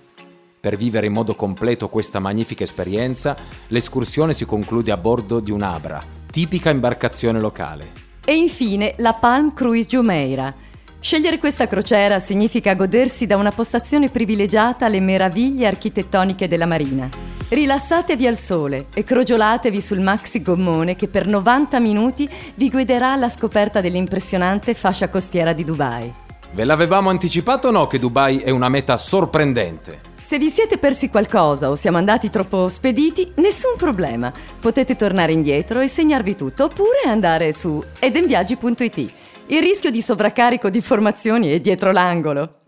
Per 0.59 0.77
vivere 0.77 1.07
in 1.07 1.13
modo 1.13 1.37
completo 1.37 1.89
questa 1.89 2.19
magnifica 2.19 2.65
esperienza, 2.65 3.37
l'escursione 3.69 4.33
si 4.33 4.45
conclude 4.45 4.91
a 4.91 4.97
bordo 4.97 5.39
di 5.39 5.53
un'Abra, 5.53 6.03
tipica 6.29 6.71
imbarcazione 6.71 7.39
locale. 7.39 7.93
E 8.25 8.35
infine 8.35 8.95
la 8.97 9.13
Palm 9.13 9.55
Cruise 9.55 9.87
Jumeirah. 9.87 10.53
Scegliere 10.99 11.39
questa 11.39 11.69
crociera 11.69 12.19
significa 12.19 12.75
godersi 12.75 13.29
da 13.29 13.37
una 13.37 13.53
postazione 13.53 14.09
privilegiata 14.09 14.87
alle 14.87 14.99
meraviglie 14.99 15.69
architettoniche 15.69 16.49
della 16.49 16.67
marina. 16.67 17.34
Rilassatevi 17.49 18.27
al 18.27 18.39
sole 18.39 18.87
e 18.95 19.05
crogiolatevi 19.05 19.81
sul 19.81 20.01
maxi 20.01 20.41
gommone 20.41 20.97
che 20.97 21.09
per 21.09 21.27
90 21.27 21.79
minuti 21.79 22.29
vi 22.55 22.71
guiderà 22.71 23.13
alla 23.13 23.29
scoperta 23.29 23.83
dell'impressionante 23.83 24.73
fascia 24.75 25.09
costiera 25.09 25.53
di 25.53 25.63
Dubai. 25.63 26.13
Ve 26.53 26.65
l'avevamo 26.65 27.11
anticipato 27.11 27.69
o 27.69 27.71
no 27.71 27.87
che 27.87 27.99
Dubai 27.99 28.39
è 28.39 28.51
una 28.51 28.71
meta 28.71 28.97
sorprendente? 28.97 30.01
Se 30.17 30.39
vi 30.39 30.49
siete 30.49 30.79
persi 30.79 31.11
qualcosa 31.11 31.69
o 31.69 31.75
siamo 31.75 31.99
andati 31.99 32.31
troppo 32.31 32.69
spediti, 32.71 33.31
nessun 33.37 33.75
problema. 33.77 34.33
Potete 34.59 34.97
tornare 34.97 35.33
indietro 35.33 35.81
e 35.81 35.89
segnarvi 35.89 36.35
tutto 36.35 36.65
oppure 36.65 37.03
andare 37.05 37.53
su 37.53 37.83
edenviaggi.it. 37.99 39.13
Il 39.49 39.61
rischio 39.61 39.91
di 39.91 40.01
sovraccarico 40.01 40.71
di 40.71 40.79
informazioni 40.79 41.49
è 41.49 41.61
dietro 41.61 41.93
l'angolo. 41.93 42.61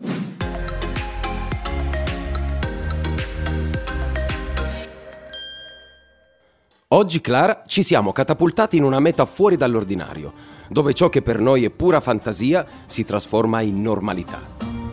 Oggi, 6.91 7.19
Clara, 7.19 7.63
ci 7.67 7.83
siamo 7.83 8.13
catapultati 8.13 8.77
in 8.77 8.85
una 8.85 9.01
meta 9.01 9.25
fuori 9.25 9.57
dall'ordinario, 9.57 10.31
dove 10.69 10.93
ciò 10.93 11.09
che 11.09 11.21
per 11.21 11.37
noi 11.37 11.65
è 11.65 11.69
pura 11.69 11.99
fantasia 11.99 12.65
si 12.85 13.03
trasforma 13.03 13.59
in 13.59 13.81
normalità. 13.81 14.39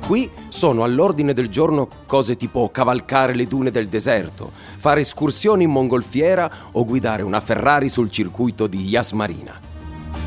Qui 0.04 0.28
sono 0.48 0.82
all'ordine 0.82 1.32
del 1.34 1.48
giorno 1.48 1.86
cose 2.06 2.36
tipo 2.36 2.68
cavalcare 2.70 3.36
le 3.36 3.46
dune 3.46 3.70
del 3.70 3.86
deserto, 3.86 4.50
fare 4.76 5.02
escursioni 5.02 5.62
in 5.62 5.70
mongolfiera 5.70 6.50
o 6.72 6.84
guidare 6.84 7.22
una 7.22 7.38
Ferrari 7.38 7.88
sul 7.88 8.10
circuito 8.10 8.66
di 8.66 8.88
Yas 8.88 9.12
Marina. 9.12 9.56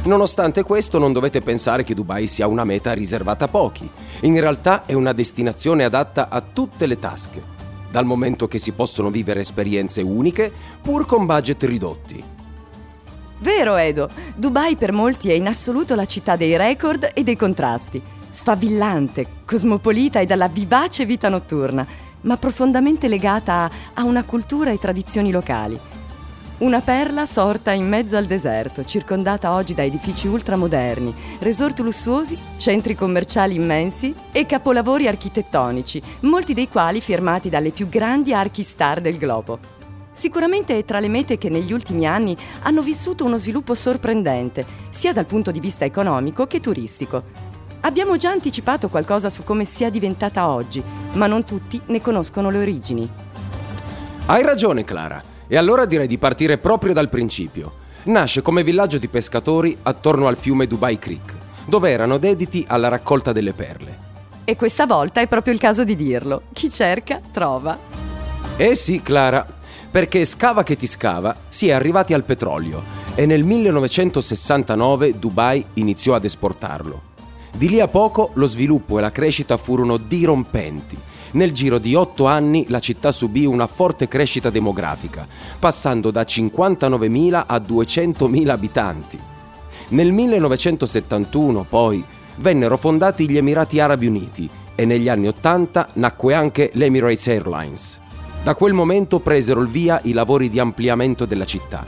Nonostante 0.03 0.63
questo 0.63 0.99
non 0.99 1.11
dovete 1.11 1.41
pensare 1.41 1.83
che 1.83 1.93
Dubai 1.93 2.27
sia 2.27 2.47
una 2.47 2.63
meta 2.63 2.93
riservata 2.93 3.43
a 3.43 3.49
pochi. 3.49 3.89
In 4.21 4.39
realtà 4.39 4.85
è 4.85 4.93
una 4.93 5.11
destinazione 5.11 5.83
adatta 5.83 6.29
a 6.29 6.39
tutte 6.39 6.85
le 6.85 6.97
tasche 6.97 7.56
dal 7.89 8.05
momento 8.05 8.47
che 8.47 8.59
si 8.59 8.71
possono 8.71 9.09
vivere 9.09 9.41
esperienze 9.41 10.01
uniche 10.01 10.51
pur 10.81 11.05
con 11.05 11.25
budget 11.25 11.63
ridotti. 11.63 12.23
Vero 13.39 13.75
Edo, 13.75 14.09
Dubai 14.35 14.75
per 14.75 14.91
molti 14.91 15.29
è 15.29 15.33
in 15.33 15.47
assoluto 15.47 15.93
la 15.95 16.05
città 16.05 16.35
dei 16.35 16.57
record 16.57 17.11
e 17.13 17.23
dei 17.23 17.35
contrasti. 17.35 18.01
Sfavillante, 18.31 19.27
cosmopolita 19.45 20.19
e 20.19 20.25
dalla 20.25 20.47
vivace 20.47 21.05
vita 21.05 21.29
notturna, 21.29 21.85
ma 22.21 22.37
profondamente 22.37 23.07
legata 23.07 23.69
a 23.93 24.03
una 24.03 24.23
cultura 24.23 24.71
e 24.71 24.79
tradizioni 24.79 25.31
locali. 25.31 25.79
Una 26.59 26.81
perla 26.81 27.27
sorta 27.27 27.71
in 27.71 27.87
mezzo 27.87 28.17
al 28.17 28.25
deserto, 28.25 28.83
circondata 28.83 29.53
oggi 29.53 29.75
da 29.75 29.83
edifici 29.83 30.25
ultramoderni, 30.25 31.13
resort 31.37 31.77
lussuosi, 31.81 32.35
centri 32.57 32.95
commerciali 32.95 33.53
immensi 33.53 34.11
e 34.31 34.47
capolavori 34.47 35.07
architettonici, 35.07 36.01
molti 36.21 36.55
dei 36.55 36.67
quali 36.67 36.99
firmati 36.99 37.49
dalle 37.49 37.69
più 37.69 37.87
grandi 37.87 38.33
archi 38.33 38.63
star 38.63 39.01
del 39.01 39.19
globo. 39.19 39.59
Sicuramente 40.11 40.79
è 40.79 40.83
tra 40.83 40.99
le 40.99 41.09
mete 41.09 41.37
che 41.37 41.49
negli 41.49 41.71
ultimi 41.71 42.07
anni 42.07 42.35
hanno 42.63 42.81
vissuto 42.81 43.23
uno 43.23 43.37
sviluppo 43.37 43.75
sorprendente, 43.75 44.65
sia 44.89 45.13
dal 45.13 45.27
punto 45.27 45.51
di 45.51 45.59
vista 45.59 45.85
economico 45.85 46.47
che 46.47 46.59
turistico. 46.59 47.21
Abbiamo 47.81 48.17
già 48.17 48.31
anticipato 48.31 48.89
qualcosa 48.89 49.29
su 49.29 49.43
come 49.43 49.63
sia 49.63 49.91
diventata 49.91 50.47
oggi, 50.47 50.81
ma 51.13 51.27
non 51.27 51.43
tutti 51.43 51.79
ne 51.85 52.01
conoscono 52.01 52.49
le 52.49 52.57
origini. 52.57 53.07
Hai 54.25 54.41
ragione, 54.41 54.83
Clara. 54.83 55.35
E 55.47 55.55
allora 55.57 55.85
direi 55.85 56.07
di 56.07 56.17
partire 56.17 56.57
proprio 56.57 56.93
dal 56.93 57.09
principio. 57.09 57.85
Nasce 58.03 58.41
come 58.41 58.63
villaggio 58.63 58.97
di 58.97 59.07
pescatori 59.07 59.77
attorno 59.83 60.27
al 60.27 60.37
fiume 60.37 60.67
Dubai 60.67 60.99
Creek, 60.99 61.35
dove 61.65 61.89
erano 61.89 62.17
dediti 62.17 62.65
alla 62.67 62.87
raccolta 62.87 63.31
delle 63.31 63.53
perle. 63.53 64.05
E 64.43 64.55
questa 64.55 64.85
volta 64.85 65.21
è 65.21 65.27
proprio 65.27 65.53
il 65.53 65.59
caso 65.59 65.83
di 65.83 65.95
dirlo. 65.95 66.43
Chi 66.53 66.69
cerca, 66.69 67.19
trova. 67.31 67.77
Eh 68.55 68.75
sì, 68.75 69.01
Clara, 69.01 69.45
perché 69.89 70.25
scava 70.25 70.63
che 70.63 70.77
ti 70.77 70.87
scava, 70.87 71.35
si 71.49 71.67
è 71.69 71.71
arrivati 71.71 72.13
al 72.13 72.23
petrolio 72.23 73.05
e 73.15 73.25
nel 73.25 73.43
1969 73.43 75.17
Dubai 75.17 75.65
iniziò 75.73 76.13
ad 76.13 76.23
esportarlo. 76.23 77.01
Di 77.55 77.69
lì 77.69 77.79
a 77.79 77.87
poco 77.87 78.31
lo 78.33 78.45
sviluppo 78.45 78.97
e 78.99 79.01
la 79.01 79.11
crescita 79.11 79.57
furono 79.57 79.97
dirompenti 79.97 80.97
nel 81.31 81.51
giro 81.51 81.77
di 81.77 81.95
otto 81.95 82.25
anni 82.25 82.65
la 82.69 82.79
città 82.79 83.11
subì 83.11 83.45
una 83.45 83.67
forte 83.67 84.07
crescita 84.07 84.49
demografica, 84.49 85.27
passando 85.59 86.11
da 86.11 86.21
59.000 86.21 87.43
a 87.45 87.55
200.000 87.57 88.49
abitanti. 88.49 89.19
Nel 89.89 90.11
1971, 90.11 91.65
poi, 91.67 92.03
vennero 92.37 92.77
fondati 92.77 93.29
gli 93.29 93.37
Emirati 93.37 93.79
Arabi 93.79 94.07
Uniti 94.07 94.49
e 94.75 94.85
negli 94.85 95.09
anni 95.09 95.27
80 95.27 95.89
nacque 95.93 96.33
anche 96.33 96.69
l'Emirates 96.73 97.27
Airlines. 97.27 97.99
Da 98.43 98.55
quel 98.55 98.73
momento 98.73 99.19
presero 99.19 99.61
il 99.61 99.67
via 99.67 99.99
i 100.03 100.13
lavori 100.13 100.49
di 100.49 100.59
ampliamento 100.59 101.25
della 101.25 101.45
città. 101.45 101.83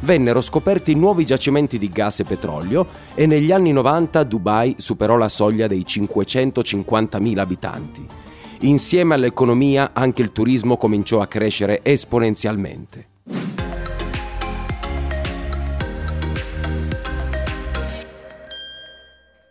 Vennero 0.00 0.40
scoperti 0.40 0.96
nuovi 0.96 1.24
giacimenti 1.24 1.78
di 1.78 1.88
gas 1.88 2.20
e 2.20 2.24
petrolio 2.24 2.86
e 3.14 3.26
negli 3.26 3.52
anni 3.52 3.70
90 3.70 4.24
Dubai 4.24 4.74
superò 4.78 5.16
la 5.16 5.28
soglia 5.28 5.68
dei 5.68 5.84
550.000 5.86 7.38
abitanti 7.38 8.06
Insieme 8.64 9.14
all'economia 9.14 9.90
anche 9.92 10.22
il 10.22 10.30
turismo 10.30 10.76
cominciò 10.76 11.20
a 11.20 11.26
crescere 11.26 11.80
esponenzialmente. 11.82 13.08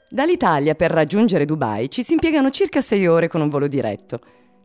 Dall'Italia 0.10 0.76
per 0.76 0.92
raggiungere 0.92 1.44
Dubai 1.44 1.90
ci 1.90 2.04
si 2.04 2.14
impiegano 2.14 2.52
circa 2.52 2.80
6 2.80 3.08
ore 3.08 3.28
con 3.28 3.42
un 3.42 3.50
volo 3.50 3.68
diretto. 3.68 4.20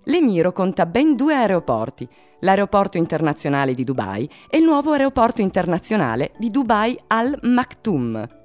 L'Emiro 0.05 0.53
conta 0.53 0.87
ben 0.87 1.17
due 1.17 1.35
aeroporti, 1.35 2.09
l'aeroporto 2.41 2.99
internazionale 2.99 3.75
di 3.75 3.83
Dubai 3.83 4.31
e 4.49 4.59
il 4.59 4.65
nuovo 4.65 4.93
aeroporto 4.93 5.41
internazionale 5.41 6.31
di 6.39 6.53
Dubai 6.53 6.97
Al 7.09 7.37
Maktoum. 7.43 8.36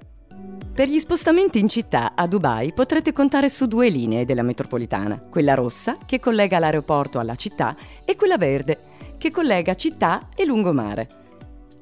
Per 0.74 0.88
gli 0.88 0.98
spostamenti 0.98 1.58
in 1.58 1.68
città 1.68 2.12
a 2.14 2.26
Dubai 2.26 2.72
potrete 2.72 3.12
contare 3.12 3.50
su 3.50 3.66
due 3.66 3.88
linee 3.88 4.24
della 4.24 4.42
metropolitana, 4.42 5.20
quella 5.20 5.54
rossa 5.54 5.98
che 6.06 6.18
collega 6.18 6.58
l'aeroporto 6.58 7.18
alla 7.18 7.34
città 7.34 7.76
e 8.04 8.16
quella 8.16 8.38
verde 8.38 8.78
che 9.18 9.30
collega 9.30 9.74
città 9.74 10.28
e 10.34 10.44
lungomare. 10.46 11.08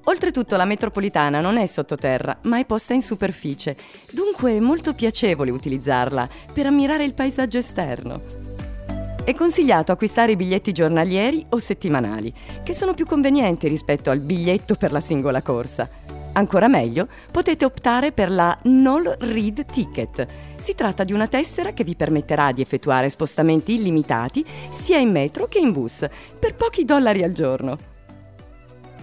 Oltretutto 0.05 0.57
la 0.57 0.65
metropolitana 0.65 1.41
non 1.41 1.57
è 1.57 1.67
sottoterra, 1.67 2.39
ma 2.43 2.59
è 2.59 2.67
posta 2.67 2.93
in 2.93 3.03
superficie, 3.03 3.77
dunque 4.11 4.57
è 4.57 4.61
molto 4.61 4.93
piacevole 4.93 5.51
utilizzarla 5.51 6.29
per 6.53 6.67
ammirare 6.67 7.05
il 7.05 7.15
paesaggio 7.15 7.59
esterno. 7.59 8.23
È 9.23 9.35
consigliato 9.35 9.93
acquistare 9.93 10.33
i 10.33 10.37
biglietti 10.37 10.73
giornalieri 10.73 11.47
o 11.51 11.59
settimanali, 11.59 12.35
che 12.65 12.75
sono 12.75 12.95
più 12.95 13.07
convenienti 13.07 13.69
rispetto 13.69 14.11
al 14.11 14.19
biglietto 14.19 14.75
per 14.75 14.91
la 14.91 15.01
singola 15.01 15.43
corsa. 15.43 15.89
Ancora 16.33 16.69
meglio, 16.69 17.09
potete 17.31 17.65
optare 17.65 18.13
per 18.13 18.31
la 18.31 18.57
Null 18.63 19.17
Read 19.19 19.67
Ticket. 19.67 20.27
Si 20.57 20.75
tratta 20.75 21.05
di 21.05 21.13
una 21.13 21.27
tessera 21.27 21.73
che 21.73 21.85
vi 21.85 21.97
permetterà 21.97 22.53
di 22.53 22.63
effettuare 22.63 23.11
spostamenti 23.11 23.75
illimitati 23.75 24.45
sia 24.71 24.99
in 24.99 25.11
metro 25.11 25.49
che 25.49 25.59
in 25.59 25.73
bus, 25.73 26.07
per 26.39 26.55
pochi 26.55 26.85
dollari 26.85 27.23
al 27.23 27.33
giorno. 27.33 27.79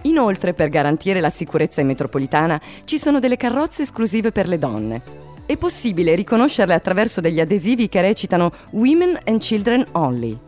Inoltre, 0.02 0.54
per 0.54 0.68
garantire 0.70 1.20
la 1.20 1.30
sicurezza 1.30 1.80
in 1.80 1.88
metropolitana, 1.88 2.60
ci 2.84 2.98
sono 2.98 3.18
delle 3.18 3.36
carrozze 3.36 3.82
esclusive 3.82 4.32
per 4.32 4.48
le 4.48 4.58
donne. 4.58 5.02
È 5.44 5.56
possibile 5.56 6.14
riconoscerle 6.14 6.74
attraverso 6.74 7.20
degli 7.20 7.40
adesivi 7.40 7.88
che 7.88 8.00
recitano 8.00 8.52
Women 8.70 9.18
and 9.24 9.40
Children 9.40 9.86
Only. 9.92 10.38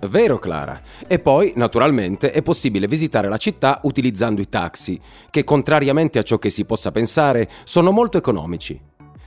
Vero 0.00 0.38
Clara. 0.38 0.80
E 1.06 1.18
poi, 1.18 1.52
naturalmente, 1.56 2.30
è 2.30 2.42
possibile 2.42 2.86
visitare 2.86 3.28
la 3.28 3.36
città 3.36 3.80
utilizzando 3.84 4.40
i 4.40 4.48
taxi, 4.48 5.00
che 5.30 5.44
contrariamente 5.44 6.18
a 6.18 6.22
ciò 6.22 6.38
che 6.38 6.50
si 6.50 6.64
possa 6.64 6.90
pensare, 6.90 7.48
sono 7.64 7.90
molto 7.90 8.18
economici. 8.18 8.80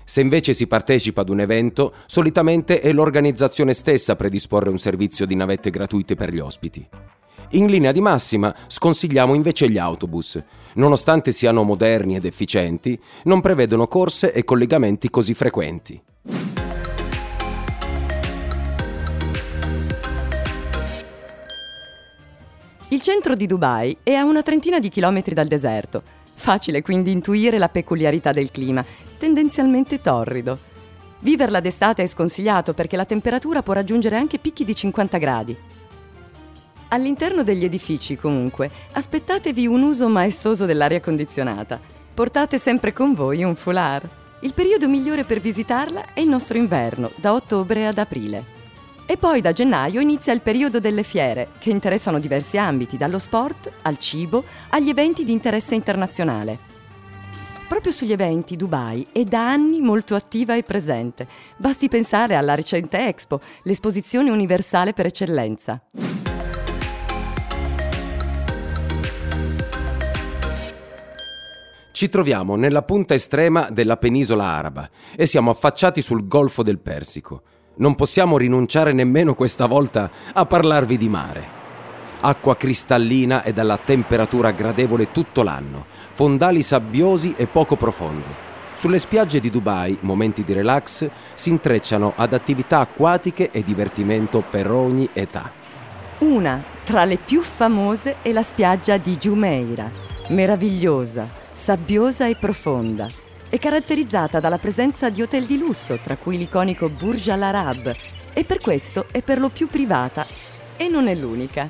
Se 0.03 0.21
invece 0.21 0.53
si 0.53 0.65
partecipa 0.65 1.21
ad 1.21 1.29
un 1.29 1.39
evento, 1.39 1.93
solitamente 2.07 2.79
è 2.79 2.91
l'organizzazione 2.91 3.73
stessa 3.73 4.13
a 4.13 4.15
predisporre 4.15 4.69
un 4.69 4.79
servizio 4.79 5.25
di 5.25 5.35
navette 5.35 5.69
gratuite 5.69 6.15
per 6.15 6.33
gli 6.33 6.39
ospiti. 6.39 6.87
In 7.53 7.67
linea 7.67 7.91
di 7.91 8.01
massima 8.01 8.55
sconsigliamo 8.67 9.33
invece 9.33 9.69
gli 9.69 9.77
autobus. 9.77 10.41
Nonostante 10.73 11.31
siano 11.31 11.63
moderni 11.63 12.15
ed 12.15 12.25
efficienti, 12.25 12.99
non 13.23 13.41
prevedono 13.41 13.87
corse 13.87 14.31
e 14.31 14.43
collegamenti 14.43 15.09
così 15.09 15.33
frequenti. 15.33 16.01
Il 22.91 23.01
centro 23.01 23.35
di 23.35 23.45
Dubai 23.45 23.95
è 24.01 24.13
a 24.13 24.23
una 24.23 24.41
trentina 24.41 24.79
di 24.79 24.89
chilometri 24.89 25.35
dal 25.35 25.45
deserto. 25.45 26.01
Facile 26.33 26.81
quindi 26.81 27.11
intuire 27.11 27.59
la 27.59 27.69
peculiarità 27.69 28.31
del 28.31 28.49
clima, 28.49 28.83
tendenzialmente 29.19 30.01
torrido. 30.01 30.57
Viverla 31.19 31.59
d'estate 31.59 32.01
è 32.01 32.07
sconsigliato 32.07 32.73
perché 32.73 32.97
la 32.97 33.05
temperatura 33.05 33.61
può 33.61 33.73
raggiungere 33.73 34.15
anche 34.15 34.39
picchi 34.39 34.65
di 34.65 34.73
50 34.73 35.17
gradi. 35.19 35.55
All'interno 36.87 37.43
degli 37.43 37.63
edifici, 37.63 38.15
comunque, 38.15 38.71
aspettatevi 38.93 39.67
un 39.67 39.83
uso 39.83 40.09
maestoso 40.09 40.65
dell'aria 40.65 40.99
condizionata. 40.99 41.79
Portate 42.11 42.57
sempre 42.57 42.91
con 42.91 43.13
voi 43.13 43.43
un 43.43 43.53
foulard. 43.53 44.09
Il 44.39 44.55
periodo 44.55 44.89
migliore 44.89 45.25
per 45.25 45.39
visitarla 45.39 46.15
è 46.15 46.21
il 46.21 46.27
nostro 46.27 46.57
inverno, 46.57 47.11
da 47.17 47.33
ottobre 47.33 47.85
ad 47.85 47.99
aprile. 47.99 48.57
E 49.11 49.17
poi 49.17 49.41
da 49.41 49.53
gennaio 49.53 50.01
inizia 50.01 50.33
il 50.33 50.41
periodo 50.41 50.79
delle 50.79 51.01
fiere, 51.01 51.53
che 51.57 51.71
interessano 51.71 52.19
diversi 52.19 52.59
ambiti, 52.59 52.95
dallo 52.95 53.17
sport 53.17 53.71
al 53.81 53.97
cibo 53.97 54.43
agli 54.69 54.89
eventi 54.89 55.23
di 55.23 55.31
interesse 55.31 55.73
internazionale. 55.73 56.59
Proprio 57.67 57.91
sugli 57.91 58.11
eventi 58.11 58.55
Dubai 58.55 59.07
è 59.11 59.23
da 59.23 59.49
anni 59.49 59.81
molto 59.81 60.13
attiva 60.13 60.55
e 60.55 60.61
presente. 60.61 61.27
Basti 61.57 61.87
pensare 61.87 62.35
alla 62.35 62.53
recente 62.53 63.07
Expo, 63.07 63.41
l'esposizione 63.63 64.29
universale 64.29 64.93
per 64.93 65.07
eccellenza. 65.07 65.81
Ci 71.91 72.09
troviamo 72.09 72.55
nella 72.55 72.83
punta 72.83 73.15
estrema 73.15 73.71
della 73.71 73.97
penisola 73.97 74.43
araba 74.43 74.87
e 75.15 75.25
siamo 75.25 75.49
affacciati 75.49 76.03
sul 76.03 76.27
Golfo 76.27 76.61
del 76.61 76.77
Persico. 76.77 77.41
Non 77.79 77.95
possiamo 77.95 78.37
rinunciare 78.37 78.93
nemmeno 78.93 79.33
questa 79.33 79.65
volta 79.65 80.09
a 80.33 80.45
parlarvi 80.45 80.97
di 80.97 81.09
mare 81.09 81.57
acqua 82.21 82.55
cristallina 82.55 83.43
e 83.43 83.53
dalla 83.53 83.77
temperatura 83.77 84.51
gradevole 84.51 85.11
tutto 85.11 85.43
l'anno, 85.43 85.85
fondali 86.09 86.63
sabbiosi 86.63 87.33
e 87.37 87.47
poco 87.47 87.75
profondi. 87.75 88.47
Sulle 88.73 88.99
spiagge 88.99 89.39
di 89.39 89.49
Dubai, 89.49 89.97
momenti 90.01 90.43
di 90.43 90.53
relax, 90.53 91.07
si 91.33 91.49
intrecciano 91.49 92.13
ad 92.15 92.33
attività 92.33 92.79
acquatiche 92.79 93.51
e 93.51 93.63
divertimento 93.63 94.43
per 94.49 94.71
ogni 94.71 95.09
età. 95.13 95.51
Una 96.19 96.61
tra 96.83 97.05
le 97.05 97.17
più 97.17 97.41
famose 97.41 98.17
è 98.21 98.31
la 98.31 98.43
spiaggia 98.43 98.97
di 98.97 99.17
Jumeirah, 99.17 99.91
meravigliosa, 100.29 101.27
sabbiosa 101.51 102.27
e 102.27 102.35
profonda. 102.35 103.28
È 103.49 103.57
caratterizzata 103.57 104.39
dalla 104.39 104.59
presenza 104.59 105.09
di 105.09 105.23
hotel 105.23 105.45
di 105.45 105.57
lusso, 105.57 105.97
tra 106.03 106.15
cui 106.17 106.37
l'iconico 106.37 106.87
Burj 106.87 107.29
Al 107.29 107.41
Arab, 107.41 107.95
e 108.31 108.43
per 108.43 108.59
questo 108.59 109.07
è 109.09 109.23
per 109.23 109.39
lo 109.39 109.49
più 109.49 109.67
privata 109.67 110.23
e 110.77 110.87
non 110.87 111.07
è 111.07 111.15
l'unica. 111.15 111.67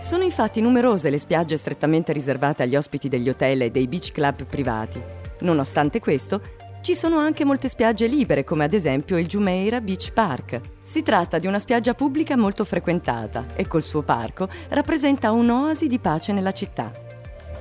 Sono 0.00 0.22
infatti 0.22 0.62
numerose 0.62 1.10
le 1.10 1.18
spiagge 1.18 1.58
strettamente 1.58 2.14
riservate 2.14 2.62
agli 2.62 2.76
ospiti 2.76 3.10
degli 3.10 3.28
hotel 3.28 3.60
e 3.60 3.70
dei 3.70 3.86
beach 3.86 4.12
club 4.12 4.46
privati. 4.46 5.02
Nonostante 5.40 6.00
questo, 6.00 6.40
ci 6.80 6.94
sono 6.94 7.18
anche 7.18 7.44
molte 7.44 7.68
spiagge 7.68 8.06
libere, 8.06 8.42
come 8.42 8.64
ad 8.64 8.72
esempio 8.72 9.18
il 9.18 9.26
Jumeirah 9.26 9.82
Beach 9.82 10.12
Park. 10.12 10.60
Si 10.80 11.02
tratta 11.02 11.38
di 11.38 11.46
una 11.46 11.58
spiaggia 11.58 11.92
pubblica 11.92 12.38
molto 12.38 12.64
frequentata 12.64 13.48
e 13.54 13.66
col 13.66 13.82
suo 13.82 14.00
parco 14.00 14.48
rappresenta 14.70 15.30
un'oasi 15.30 15.88
di 15.88 15.98
pace 15.98 16.32
nella 16.32 16.52
città. 16.52 17.03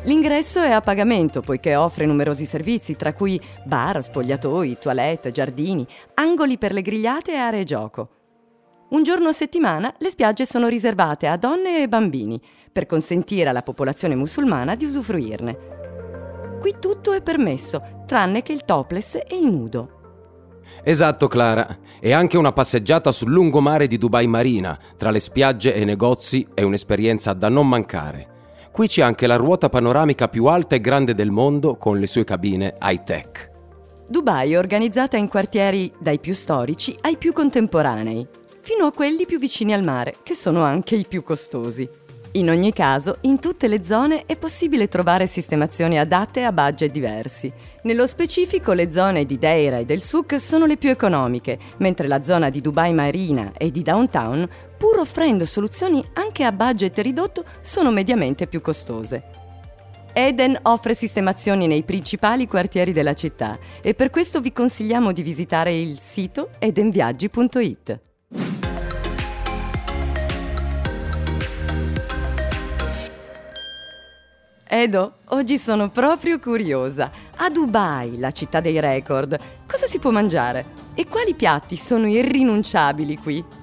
L'ingresso 0.05 0.59
è 0.59 0.71
a 0.71 0.81
pagamento 0.81 1.39
poiché 1.39 1.75
offre 1.77 2.05
numerosi 2.05 2.45
servizi, 2.45 2.97
tra 2.97 3.13
cui 3.13 3.39
bar, 3.63 4.03
spogliatoi, 4.03 4.77
toilette, 4.77 5.31
giardini, 5.31 5.87
angoli 6.15 6.57
per 6.57 6.73
le 6.73 6.81
grigliate 6.81 7.31
e 7.31 7.37
aree 7.37 7.63
gioco. 7.63 8.09
Un 8.89 9.03
giorno 9.03 9.29
a 9.29 9.33
settimana 9.33 9.93
le 9.97 10.09
spiagge 10.09 10.45
sono 10.45 10.67
riservate 10.67 11.27
a 11.27 11.37
donne 11.37 11.81
e 11.81 11.87
bambini 11.87 12.39
per 12.69 12.85
consentire 12.85 13.49
alla 13.49 13.63
popolazione 13.63 14.15
musulmana 14.15 14.75
di 14.75 14.83
usufruirne. 14.83 15.57
Qui 16.59 16.75
tutto 16.79 17.13
è 17.13 17.21
permesso, 17.21 18.03
tranne 18.05 18.43
che 18.43 18.51
il 18.51 18.65
topless 18.65 19.15
e 19.15 19.37
il 19.41 19.49
nudo. 19.49 20.01
Esatto 20.83 21.27
Clara, 21.29 21.77
e 22.01 22.11
anche 22.11 22.37
una 22.37 22.51
passeggiata 22.51 23.13
sul 23.13 23.31
lungomare 23.31 23.87
di 23.87 23.97
Dubai 23.97 24.27
Marina, 24.27 24.77
tra 24.97 25.11
le 25.11 25.19
spiagge 25.19 25.73
e 25.73 25.81
i 25.81 25.85
negozi, 25.85 26.45
è 26.53 26.61
un'esperienza 26.61 27.31
da 27.31 27.47
non 27.47 27.69
mancare. 27.69 28.32
Qui 28.73 28.87
c'è 28.87 29.03
anche 29.03 29.27
la 29.27 29.35
ruota 29.35 29.69
panoramica 29.69 30.27
più 30.27 30.47
alta 30.47 30.73
e 30.73 30.81
grande 30.81 31.13
del 31.13 31.29
mondo 31.29 31.75
con 31.75 31.99
le 31.99 32.07
sue 32.07 32.23
cabine 32.23 32.75
high-tech. 32.81 33.51
Dubai 34.07 34.53
è 34.53 34.57
organizzata 34.57 35.15
in 35.15 35.27
quartieri 35.27 35.93
dai 35.99 36.17
più 36.17 36.33
storici 36.33 36.97
ai 37.01 37.17
più 37.17 37.33
contemporanei, 37.33 38.27
fino 38.61 38.85
a 38.85 38.91
quelli 38.91 39.27
più 39.27 39.37
vicini 39.37 39.73
al 39.73 39.83
mare, 39.83 40.15
che 40.23 40.33
sono 40.33 40.63
anche 40.63 40.95
i 40.95 41.05
più 41.07 41.21
costosi. 41.21 41.87
In 42.31 42.49
ogni 42.49 42.73
caso, 42.73 43.17
in 43.21 43.37
tutte 43.37 43.67
le 43.67 43.85
zone 43.85 44.23
è 44.25 44.35
possibile 44.37 44.87
trovare 44.87 45.27
sistemazioni 45.27 45.99
adatte 45.99 46.41
a 46.41 46.51
budget 46.51 46.91
diversi. 46.91 47.53
Nello 47.83 48.07
specifico, 48.07 48.73
le 48.73 48.91
zone 48.91 49.27
di 49.27 49.37
Deira 49.37 49.77
e 49.77 49.85
del 49.85 50.01
Souk 50.01 50.39
sono 50.39 50.65
le 50.65 50.77
più 50.77 50.89
economiche, 50.89 51.59
mentre 51.77 52.07
la 52.07 52.23
zona 52.23 52.49
di 52.49 52.59
Dubai 52.59 52.91
Marina 52.91 53.51
e 53.55 53.69
di 53.69 53.83
Downtown, 53.83 54.49
pur 54.83 54.99
offrendo 54.99 55.45
soluzioni 55.45 56.03
anche 56.11 56.43
a 56.43 56.51
budget 56.51 56.99
ridotto, 56.99 57.45
sono 57.61 57.89
mediamente 57.89 58.47
più 58.47 58.59
costose. 58.59 59.23
Eden 60.11 60.59
offre 60.63 60.93
sistemazioni 60.93 61.67
nei 61.67 61.83
principali 61.83 62.47
quartieri 62.47 62.91
della 62.91 63.13
città 63.13 63.57
e 63.81 63.93
per 63.93 64.09
questo 64.09 64.41
vi 64.41 64.51
consigliamo 64.51 65.13
di 65.13 65.21
visitare 65.21 65.73
il 65.73 65.99
sito 65.99 66.49
edenviaggi.it. 66.59 67.99
Edo, 74.67 75.13
oggi 75.27 75.57
sono 75.57 75.91
proprio 75.91 76.39
curiosa. 76.39 77.09
A 77.37 77.49
Dubai, 77.49 78.19
la 78.19 78.31
città 78.31 78.59
dei 78.59 78.81
record, 78.81 79.39
cosa 79.65 79.87
si 79.87 79.99
può 79.99 80.11
mangiare? 80.11 80.65
E 80.93 81.07
quali 81.07 81.35
piatti 81.35 81.77
sono 81.77 82.05
irrinunciabili 82.05 83.17
qui? 83.17 83.61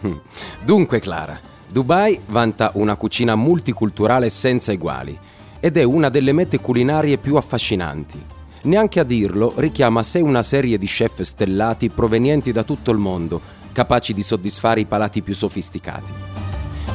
Dunque, 0.64 1.00
Clara, 1.00 1.38
Dubai 1.68 2.18
vanta 2.26 2.70
una 2.74 2.96
cucina 2.96 3.34
multiculturale 3.34 4.28
senza 4.28 4.72
eguali 4.72 5.18
ed 5.58 5.76
è 5.76 5.82
una 5.82 6.08
delle 6.08 6.32
mete 6.32 6.60
culinarie 6.60 7.18
più 7.18 7.36
affascinanti. 7.36 8.22
Neanche 8.62 9.00
a 9.00 9.04
dirlo 9.04 9.52
richiama 9.56 10.00
a 10.00 10.02
sé 10.02 10.20
una 10.20 10.42
serie 10.42 10.78
di 10.78 10.86
chef 10.86 11.22
stellati 11.22 11.88
provenienti 11.88 12.52
da 12.52 12.62
tutto 12.62 12.90
il 12.90 12.98
mondo, 12.98 13.40
capaci 13.72 14.12
di 14.12 14.22
soddisfare 14.22 14.80
i 14.80 14.86
palati 14.86 15.22
più 15.22 15.34
sofisticati. 15.34 16.12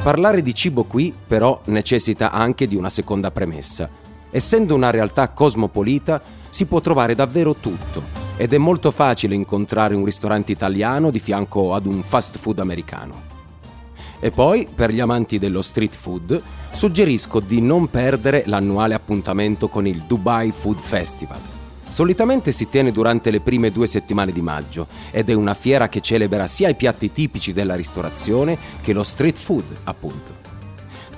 Parlare 0.02 0.42
di 0.42 0.54
cibo 0.54 0.84
qui 0.84 1.14
però 1.26 1.60
necessita 1.66 2.30
anche 2.32 2.66
di 2.66 2.76
una 2.76 2.90
seconda 2.90 3.30
premessa. 3.30 3.88
Essendo 4.30 4.74
una 4.74 4.90
realtà 4.90 5.28
cosmopolita 5.28 6.20
si 6.48 6.66
può 6.66 6.80
trovare 6.80 7.14
davvero 7.14 7.54
tutto 7.54 8.21
ed 8.36 8.52
è 8.52 8.58
molto 8.58 8.90
facile 8.90 9.34
incontrare 9.34 9.94
un 9.94 10.04
ristorante 10.04 10.52
italiano 10.52 11.10
di 11.10 11.18
fianco 11.18 11.74
ad 11.74 11.86
un 11.86 12.02
fast 12.02 12.38
food 12.38 12.58
americano. 12.58 13.30
E 14.20 14.30
poi, 14.30 14.68
per 14.72 14.92
gli 14.92 15.00
amanti 15.00 15.38
dello 15.38 15.62
street 15.62 15.94
food, 15.94 16.42
suggerisco 16.70 17.40
di 17.40 17.60
non 17.60 17.88
perdere 17.88 18.44
l'annuale 18.46 18.94
appuntamento 18.94 19.68
con 19.68 19.86
il 19.86 20.04
Dubai 20.06 20.52
Food 20.52 20.78
Festival 20.78 21.60
Solitamente 21.92 22.52
si 22.52 22.70
tiene 22.70 22.90
durante 22.90 23.30
le 23.30 23.40
prime 23.40 23.70
due 23.70 23.86
settimane 23.86 24.32
di 24.32 24.40
maggio 24.40 24.86
ed 25.10 25.28
è 25.28 25.34
una 25.34 25.52
fiera 25.52 25.90
che 25.90 26.00
celebra 26.00 26.46
sia 26.46 26.70
i 26.70 26.74
piatti 26.74 27.12
tipici 27.12 27.52
della 27.52 27.74
ristorazione 27.74 28.56
che 28.80 28.94
lo 28.94 29.02
street 29.02 29.38
food, 29.38 29.64
appunto. 29.84 30.32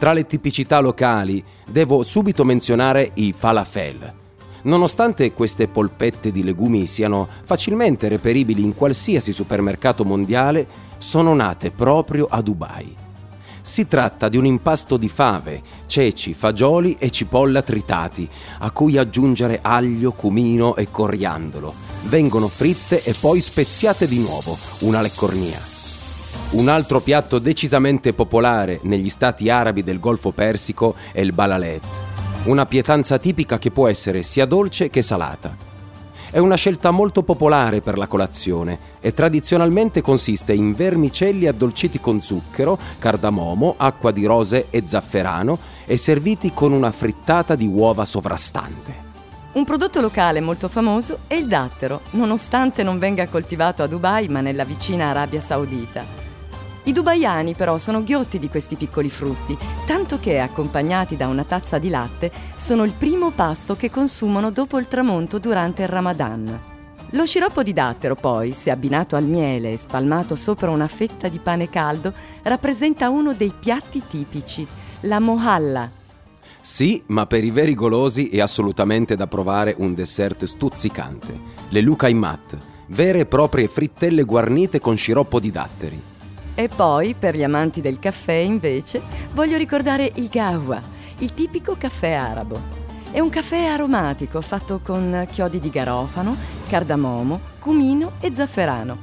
Tra 0.00 0.12
le 0.12 0.26
tipicità 0.26 0.80
locali 0.80 1.44
devo 1.70 2.02
subito 2.02 2.42
menzionare 2.44 3.12
i 3.14 3.32
falafel. 3.32 4.22
Nonostante 4.64 5.32
queste 5.32 5.68
polpette 5.68 6.32
di 6.32 6.42
legumi 6.42 6.86
siano 6.86 7.28
facilmente 7.44 8.08
reperibili 8.08 8.62
in 8.62 8.74
qualsiasi 8.74 9.32
supermercato 9.32 10.04
mondiale, 10.04 10.66
sono 10.96 11.34
nate 11.34 11.70
proprio 11.70 12.26
a 12.30 12.40
Dubai. 12.40 12.96
Si 13.60 13.86
tratta 13.86 14.28
di 14.28 14.36
un 14.36 14.46
impasto 14.46 14.96
di 14.96 15.08
fave, 15.08 15.62
ceci, 15.86 16.32
fagioli 16.32 16.96
e 16.98 17.10
cipolla 17.10 17.62
tritati, 17.62 18.28
a 18.58 18.70
cui 18.70 18.96
aggiungere 18.96 19.58
aglio, 19.62 20.12
cumino 20.12 20.76
e 20.76 20.90
coriandolo. 20.90 21.74
Vengono 22.04 22.48
fritte 22.48 23.02
e 23.02 23.14
poi 23.18 23.40
speziate 23.40 24.06
di 24.06 24.18
nuovo, 24.18 24.56
una 24.80 25.00
leccornia. 25.00 25.60
Un 26.52 26.68
altro 26.68 27.00
piatto 27.00 27.38
decisamente 27.38 28.12
popolare 28.12 28.80
negli 28.82 29.08
stati 29.10 29.50
arabi 29.50 29.82
del 29.82 29.98
Golfo 29.98 30.30
Persico 30.30 30.94
è 31.12 31.20
il 31.20 31.32
balalet, 31.32 32.13
una 32.44 32.66
pietanza 32.66 33.16
tipica 33.16 33.58
che 33.58 33.70
può 33.70 33.88
essere 33.88 34.22
sia 34.22 34.44
dolce 34.44 34.90
che 34.90 35.00
salata. 35.00 35.56
È 36.30 36.38
una 36.38 36.56
scelta 36.56 36.90
molto 36.90 37.22
popolare 37.22 37.80
per 37.80 37.96
la 37.96 38.06
colazione 38.06 38.78
e 39.00 39.14
tradizionalmente 39.14 40.02
consiste 40.02 40.52
in 40.52 40.74
vermicelli 40.74 41.46
addolciti 41.46 42.00
con 42.00 42.20
zucchero, 42.20 42.78
cardamomo, 42.98 43.74
acqua 43.78 44.10
di 44.10 44.26
rose 44.26 44.66
e 44.68 44.82
zafferano 44.84 45.58
e 45.86 45.96
serviti 45.96 46.52
con 46.52 46.72
una 46.72 46.90
frittata 46.90 47.54
di 47.54 47.66
uova 47.66 48.04
sovrastante. 48.04 49.12
Un 49.52 49.64
prodotto 49.64 50.00
locale 50.00 50.40
molto 50.40 50.68
famoso 50.68 51.20
è 51.26 51.34
il 51.34 51.46
dattero, 51.46 52.00
nonostante 52.10 52.82
non 52.82 52.98
venga 52.98 53.26
coltivato 53.28 53.82
a 53.82 53.86
Dubai 53.86 54.28
ma 54.28 54.40
nella 54.40 54.64
vicina 54.64 55.06
Arabia 55.06 55.40
Saudita. 55.40 56.23
I 56.86 56.92
dubaiani 56.92 57.54
però 57.54 57.78
sono 57.78 58.02
ghiotti 58.02 58.38
di 58.38 58.50
questi 58.50 58.76
piccoli 58.76 59.08
frutti, 59.08 59.56
tanto 59.86 60.18
che, 60.20 60.38
accompagnati 60.38 61.16
da 61.16 61.28
una 61.28 61.44
tazza 61.44 61.78
di 61.78 61.88
latte, 61.88 62.30
sono 62.56 62.84
il 62.84 62.92
primo 62.92 63.30
pasto 63.30 63.74
che 63.74 63.90
consumano 63.90 64.50
dopo 64.50 64.78
il 64.78 64.86
tramonto 64.86 65.38
durante 65.38 65.82
il 65.82 65.88
Ramadan. 65.88 66.60
Lo 67.10 67.24
sciroppo 67.24 67.62
di 67.62 67.72
dattero, 67.72 68.14
poi, 68.14 68.52
se 68.52 68.70
abbinato 68.70 69.16
al 69.16 69.24
miele 69.24 69.72
e 69.72 69.76
spalmato 69.78 70.34
sopra 70.34 70.70
una 70.70 70.88
fetta 70.88 71.28
di 71.28 71.38
pane 71.38 71.70
caldo, 71.70 72.12
rappresenta 72.42 73.08
uno 73.08 73.32
dei 73.32 73.52
piatti 73.58 74.02
tipici, 74.06 74.66
la 75.00 75.20
mohalla. 75.20 75.90
Sì, 76.60 77.02
ma 77.06 77.24
per 77.26 77.44
i 77.44 77.50
veri 77.50 77.74
golosi 77.74 78.28
è 78.28 78.40
assolutamente 78.40 79.16
da 79.16 79.26
provare 79.26 79.74
un 79.78 79.94
dessert 79.94 80.44
stuzzicante, 80.44 81.38
le 81.68 81.80
lukaimat, 81.80 82.56
vere 82.88 83.20
e 83.20 83.26
proprie 83.26 83.68
frittelle 83.68 84.24
guarnite 84.24 84.80
con 84.80 84.96
sciroppo 84.96 85.40
di 85.40 85.50
datteri. 85.50 86.02
E 86.54 86.68
poi, 86.68 87.14
per 87.14 87.36
gli 87.36 87.42
amanti 87.42 87.80
del 87.80 87.98
caffè, 87.98 88.32
invece, 88.32 89.02
voglio 89.32 89.56
ricordare 89.56 90.10
il 90.14 90.28
gahwa, 90.28 90.80
il 91.18 91.34
tipico 91.34 91.74
caffè 91.76 92.12
arabo. 92.12 92.82
È 93.10 93.18
un 93.20 93.28
caffè 93.28 93.64
aromatico 93.64 94.40
fatto 94.40 94.80
con 94.82 95.26
chiodi 95.30 95.58
di 95.58 95.70
garofano, 95.70 96.36
cardamomo, 96.68 97.40
cumino 97.58 98.12
e 98.20 98.32
zafferano. 98.34 98.98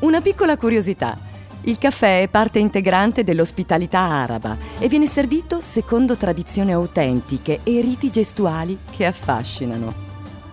Una 0.00 0.20
piccola 0.20 0.56
curiosità. 0.56 1.18
Il 1.62 1.78
caffè 1.78 2.22
è 2.22 2.28
parte 2.28 2.58
integrante 2.58 3.24
dell'ospitalità 3.24 4.00
araba 4.00 4.56
e 4.78 4.88
viene 4.88 5.06
servito 5.06 5.60
secondo 5.60 6.16
tradizioni 6.16 6.72
autentiche 6.72 7.60
e 7.62 7.80
riti 7.80 8.10
gestuali 8.10 8.78
che 8.94 9.06
affascinano. 9.06 9.92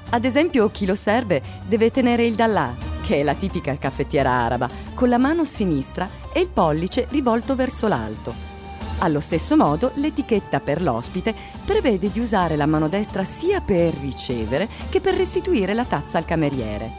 Ad 0.09 0.25
esempio, 0.25 0.69
chi 0.71 0.85
lo 0.85 0.95
serve 0.95 1.41
deve 1.67 1.91
tenere 1.91 2.25
il 2.25 2.35
dallà, 2.35 2.92
che 3.03 3.19
è 3.19 3.23
la 3.23 3.35
tipica 3.35 3.77
caffettiera 3.77 4.31
araba, 4.31 4.69
con 4.93 5.09
la 5.09 5.17
mano 5.17 5.43
sinistra 5.43 6.07
e 6.31 6.39
il 6.39 6.47
pollice 6.47 7.07
rivolto 7.09 7.55
verso 7.55 7.89
l'alto. 7.89 8.51
Allo 8.99 9.19
stesso 9.19 9.57
modo, 9.57 9.91
l'etichetta 9.95 10.61
per 10.61 10.81
l'ospite 10.81 11.35
prevede 11.65 12.09
di 12.09 12.21
usare 12.21 12.55
la 12.55 12.65
mano 12.65 12.87
destra 12.87 13.25
sia 13.25 13.59
per 13.59 13.93
ricevere 13.95 14.69
che 14.89 15.01
per 15.01 15.15
restituire 15.15 15.73
la 15.73 15.83
tazza 15.83 16.17
al 16.17 16.25
cameriere. 16.25 16.89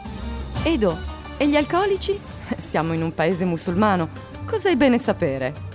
Edo, 0.63 0.95
e 1.37 1.47
gli 1.47 1.55
alcolici? 1.55 2.17
Siamo 2.57 2.93
in 2.93 3.01
un 3.01 3.13
paese 3.13 3.43
musulmano. 3.43 4.09
Cosa 4.45 4.69
è 4.69 4.75
bene 4.75 4.99
sapere? 4.99 5.73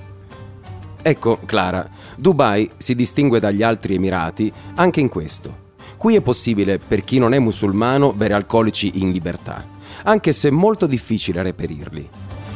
Ecco, 1.03 1.41
Clara, 1.45 1.89
Dubai 2.15 2.71
si 2.77 2.95
distingue 2.95 3.41
dagli 3.41 3.63
altri 3.63 3.95
Emirati 3.95 4.53
anche 4.77 5.01
in 5.01 5.09
questo. 5.09 5.69
Qui 5.97 6.15
è 6.15 6.21
possibile, 6.21 6.79
per 6.79 7.03
chi 7.05 7.19
non 7.19 7.35
è 7.35 7.39
musulmano, 7.39 8.13
bere 8.13 8.35
alcolici 8.35 9.03
in 9.03 9.11
libertà, 9.11 9.63
anche 10.05 10.33
se 10.33 10.51
molto 10.51 10.87
difficile 10.87 11.43
reperirli. 11.43 12.09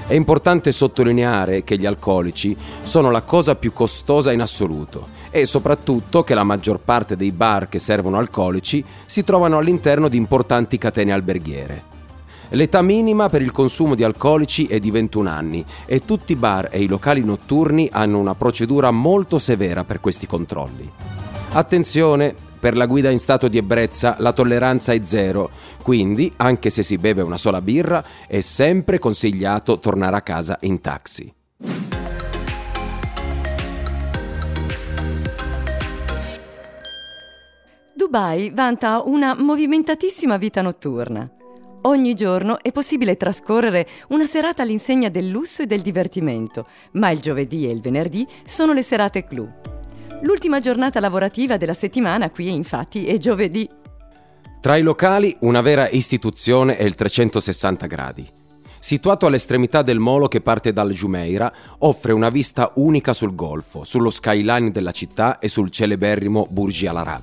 È 0.07 0.13
importante 0.13 0.71
sottolineare 0.71 1.65
che 1.65 1.79
gli 1.79 1.87
alcolici 1.87 2.55
sono 2.83 3.11
la 3.11 3.23
cosa 3.23 3.57
più 3.57 3.73
costosa 3.73 4.33
in 4.33 4.43
assoluto 4.43 5.09
e 5.31 5.47
soprattutto 5.47 6.23
che 6.23 6.35
la 6.35 6.45
maggior 6.45 6.79
parte 6.79 7.17
dei 7.17 7.33
bar 7.33 7.71
che 7.71 7.79
servono 7.79 8.19
alcolici 8.19 8.85
si 9.07 9.25
trovano 9.25 9.57
all'interno 9.57 10.09
di 10.09 10.19
importanti 10.19 10.77
catene 10.77 11.13
alberghiere. 11.13 11.93
L'età 12.51 12.83
minima 12.83 13.31
per 13.31 13.41
il 13.41 13.51
consumo 13.51 13.95
di 13.95 14.05
alcolici 14.05 14.67
è 14.67 14.79
di 14.79 14.91
21 14.91 15.29
anni 15.29 15.65
e 15.87 16.05
tutti 16.05 16.33
i 16.33 16.37
bar 16.37 16.69
e 16.71 16.83
i 16.83 16.87
locali 16.87 17.25
notturni 17.25 17.89
hanno 17.91 18.19
una 18.19 18.35
procedura 18.35 18.91
molto 18.91 19.39
severa 19.39 19.85
per 19.85 20.01
questi 20.01 20.27
controlli. 20.27 20.89
Attenzione, 21.53 22.35
per 22.65 22.79
la 22.79 22.87
guida 22.87 23.11
in 23.11 23.19
stato 23.19 23.49
di 23.49 23.59
ebbrezza 23.59 24.17
la 24.21 24.33
tolleranza 24.33 24.95
è 24.95 25.01
zero, 25.05 25.51
quindi 25.83 26.33
anche 26.37 26.71
se 26.71 26.83
si 26.83 26.97
beve 26.97 27.21
una 27.21 27.37
sola 27.37 27.61
birra 27.61 28.03
è 28.27 28.41
sempre 28.41 28.99
consigliato 28.99 29.79
tornare 29.79 30.17
a 30.17 30.23
casa 30.23 30.57
in 30.63 30.81
taxi. 30.81 31.31
Dubai 37.93 38.49
vanta 38.49 39.03
una 39.05 39.35
movimentatissima 39.35 40.39
vita 40.39 40.63
notturna. 40.63 41.31
Ogni 41.83 42.15
giorno 42.15 42.63
è 42.63 42.73
possibile 42.73 43.19
trascorrere 43.19 43.87
una 44.09 44.25
serata 44.25 44.63
all'insegna 44.63 45.11
del 45.11 45.29
lusso 45.29 45.61
e 45.61 45.67
del 45.67 45.83
divertimento, 45.83 46.67
ma 46.93 47.11
il 47.11 47.21
giovedì 47.21 47.67
e 47.67 47.73
il 47.73 47.83
venerdì 47.83 48.27
sono 48.47 48.73
le 48.73 48.83
serate 48.83 49.27
clou. 49.27 49.53
L'ultima 50.25 50.59
giornata 50.59 51.01
lavorativa 51.01 51.59
della 51.59 51.75
settimana 51.75 52.31
qui 52.31 52.51
infatti 52.51 53.05
è 53.05 53.19
giovedì. 53.19 53.69
Tra 54.59 54.79
i 54.79 54.83
locali 54.83 55.37
una 55.41 55.61
vera 55.61 55.87
istituzione 55.91 56.79
è 56.79 56.83
il 56.83 56.95
360 56.95 57.87
gradi. 57.87 58.27
Situato 58.79 59.27
all'estremità 59.27 59.83
del 59.83 59.99
molo 59.99 60.27
che 60.27 60.41
parte 60.41 60.73
dal 60.73 60.93
Jumeirah, 60.93 61.53
offre 61.81 62.13
una 62.13 62.31
vista 62.31 62.73
unica 62.77 63.13
sul 63.13 63.35
golfo, 63.35 63.85
sullo 63.85 64.09
skyline 64.09 64.71
della 64.71 64.93
città 64.93 65.39
e 65.39 65.49
sul 65.49 65.71
celeberrimo 65.71 66.47
Burj 66.49 66.85
Al 66.87 66.97
Arab. 66.97 67.23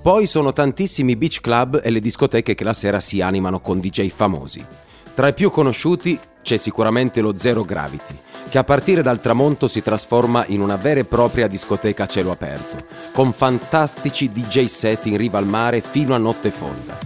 Poi 0.00 0.26
sono 0.28 0.52
tantissimi 0.52 1.16
beach 1.16 1.40
club 1.40 1.80
e 1.82 1.90
le 1.90 1.98
discoteche 1.98 2.54
che 2.54 2.62
la 2.62 2.72
sera 2.72 3.00
si 3.00 3.20
animano 3.20 3.58
con 3.58 3.80
DJ 3.80 4.10
famosi. 4.10 4.64
Tra 5.12 5.26
i 5.26 5.34
più 5.34 5.50
conosciuti 5.50 6.16
c'è 6.42 6.56
sicuramente 6.56 7.20
lo 7.20 7.36
Zero 7.36 7.64
Gravity, 7.64 8.14
che 8.48 8.58
a 8.58 8.64
partire 8.64 9.02
dal 9.02 9.20
tramonto 9.20 9.68
si 9.68 9.82
trasforma 9.82 10.44
in 10.48 10.60
una 10.60 10.76
vera 10.76 11.00
e 11.00 11.04
propria 11.04 11.46
discoteca 11.46 12.04
a 12.04 12.06
cielo 12.06 12.30
aperto, 12.30 12.84
con 13.12 13.32
fantastici 13.32 14.30
DJ 14.30 14.66
set 14.66 15.06
in 15.06 15.16
riva 15.16 15.38
al 15.38 15.46
mare 15.46 15.80
fino 15.80 16.14
a 16.14 16.18
notte 16.18 16.50
fonda. 16.50 16.96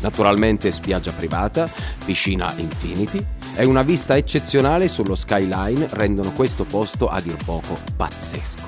Naturalmente 0.00 0.70
spiaggia 0.70 1.12
privata, 1.12 1.68
piscina 2.04 2.52
infinity 2.56 3.24
e 3.54 3.64
una 3.64 3.82
vista 3.82 4.16
eccezionale 4.16 4.88
sullo 4.88 5.14
skyline 5.14 5.88
rendono 5.90 6.30
questo 6.32 6.64
posto 6.64 7.08
a 7.08 7.20
dir 7.20 7.36
poco 7.44 7.76
pazzesco. 7.96 8.67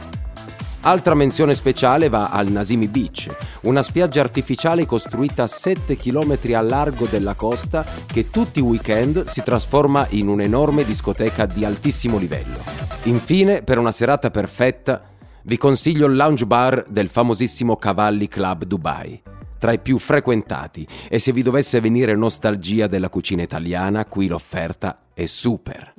Altra 0.82 1.14
menzione 1.14 1.54
speciale 1.54 2.08
va 2.08 2.30
al 2.30 2.50
Nasimi 2.50 2.88
Beach, 2.88 3.28
una 3.62 3.82
spiaggia 3.82 4.22
artificiale 4.22 4.86
costruita 4.86 5.42
a 5.42 5.46
7 5.46 5.94
km 5.94 6.38
a 6.54 6.62
largo 6.62 7.04
della 7.04 7.34
costa 7.34 7.84
che 8.06 8.30
tutti 8.30 8.60
i 8.60 8.62
weekend 8.62 9.24
si 9.24 9.42
trasforma 9.42 10.06
in 10.10 10.28
un'enorme 10.28 10.82
discoteca 10.84 11.44
di 11.44 11.66
altissimo 11.66 12.16
livello. 12.16 12.58
Infine, 13.04 13.62
per 13.62 13.76
una 13.76 13.92
serata 13.92 14.30
perfetta, 14.30 15.02
vi 15.42 15.58
consiglio 15.58 16.06
il 16.06 16.16
lounge 16.16 16.46
bar 16.46 16.86
del 16.88 17.08
famosissimo 17.08 17.76
Cavalli 17.76 18.26
Club 18.26 18.64
Dubai, 18.64 19.20
tra 19.58 19.72
i 19.72 19.80
più 19.80 19.98
frequentati 19.98 20.86
e 21.10 21.18
se 21.18 21.32
vi 21.32 21.42
dovesse 21.42 21.80
venire 21.80 22.16
nostalgia 22.16 22.86
della 22.86 23.10
cucina 23.10 23.42
italiana, 23.42 24.06
qui 24.06 24.28
l'offerta 24.28 25.00
è 25.12 25.26
super. 25.26 25.92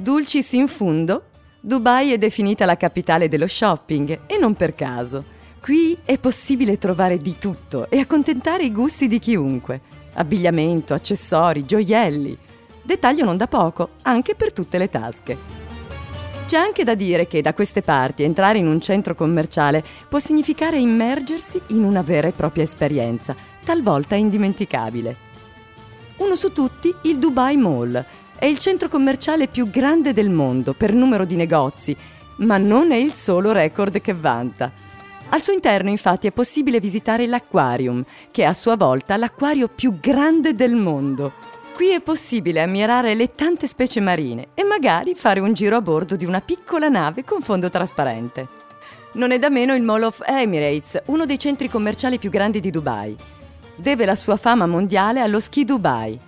Dulcis 0.00 0.52
in 0.52 0.68
fundo, 0.68 1.24
Dubai 1.58 2.12
è 2.12 2.18
definita 2.18 2.64
la 2.64 2.76
capitale 2.76 3.28
dello 3.28 3.48
shopping 3.48 4.20
e 4.26 4.38
non 4.38 4.54
per 4.54 4.76
caso. 4.76 5.24
Qui 5.60 5.98
è 6.04 6.18
possibile 6.18 6.78
trovare 6.78 7.18
di 7.18 7.36
tutto 7.36 7.90
e 7.90 7.98
accontentare 7.98 8.62
i 8.62 8.70
gusti 8.70 9.08
di 9.08 9.18
chiunque. 9.18 9.80
Abbigliamento, 10.14 10.94
accessori, 10.94 11.64
gioielli. 11.64 12.38
Dettaglio 12.80 13.24
non 13.24 13.36
da 13.36 13.48
poco, 13.48 13.88
anche 14.02 14.36
per 14.36 14.52
tutte 14.52 14.78
le 14.78 14.88
tasche. 14.88 15.36
C'è 16.46 16.56
anche 16.56 16.84
da 16.84 16.94
dire 16.94 17.26
che 17.26 17.42
da 17.42 17.52
queste 17.52 17.82
parti 17.82 18.22
entrare 18.22 18.58
in 18.58 18.68
un 18.68 18.80
centro 18.80 19.16
commerciale 19.16 19.84
può 20.08 20.20
significare 20.20 20.78
immergersi 20.78 21.60
in 21.68 21.82
una 21.82 22.02
vera 22.02 22.28
e 22.28 22.32
propria 22.32 22.62
esperienza, 22.62 23.34
talvolta 23.64 24.14
indimenticabile. 24.14 25.26
Uno 26.18 26.34
su 26.36 26.52
tutti, 26.52 26.94
il 27.02 27.18
Dubai 27.18 27.56
Mall, 27.56 28.04
è 28.38 28.46
il 28.46 28.58
centro 28.58 28.88
commerciale 28.88 29.48
più 29.48 29.68
grande 29.68 30.12
del 30.12 30.30
mondo 30.30 30.72
per 30.72 30.92
numero 30.92 31.24
di 31.24 31.34
negozi, 31.34 31.96
ma 32.36 32.56
non 32.56 32.92
è 32.92 32.96
il 32.96 33.12
solo 33.12 33.50
record 33.50 34.00
che 34.00 34.14
vanta. 34.14 34.70
Al 35.30 35.42
suo 35.42 35.52
interno 35.52 35.90
infatti 35.90 36.28
è 36.28 36.32
possibile 36.32 36.78
visitare 36.78 37.26
l'Aquarium, 37.26 38.04
che 38.30 38.42
è 38.42 38.46
a 38.46 38.54
sua 38.54 38.76
volta 38.76 39.16
l'acquario 39.16 39.68
più 39.68 39.98
grande 40.00 40.54
del 40.54 40.76
mondo. 40.76 41.32
Qui 41.74 41.88
è 41.88 42.00
possibile 42.00 42.62
ammirare 42.62 43.14
le 43.14 43.34
tante 43.34 43.66
specie 43.66 44.00
marine 44.00 44.48
e 44.54 44.64
magari 44.64 45.14
fare 45.14 45.40
un 45.40 45.52
giro 45.52 45.76
a 45.76 45.80
bordo 45.80 46.16
di 46.16 46.24
una 46.24 46.40
piccola 46.40 46.88
nave 46.88 47.24
con 47.24 47.40
fondo 47.40 47.68
trasparente. 47.70 48.48
Non 49.12 49.32
è 49.32 49.38
da 49.38 49.50
meno 49.50 49.74
il 49.74 49.82
Mall 49.82 50.02
of 50.02 50.22
Emirates, 50.24 51.02
uno 51.06 51.26
dei 51.26 51.38
centri 51.38 51.68
commerciali 51.68 52.18
più 52.18 52.30
grandi 52.30 52.60
di 52.60 52.70
Dubai. 52.70 53.16
Deve 53.74 54.04
la 54.04 54.16
sua 54.16 54.36
fama 54.36 54.66
mondiale 54.66 55.20
allo 55.20 55.40
Ski 55.40 55.64
Dubai, 55.64 56.18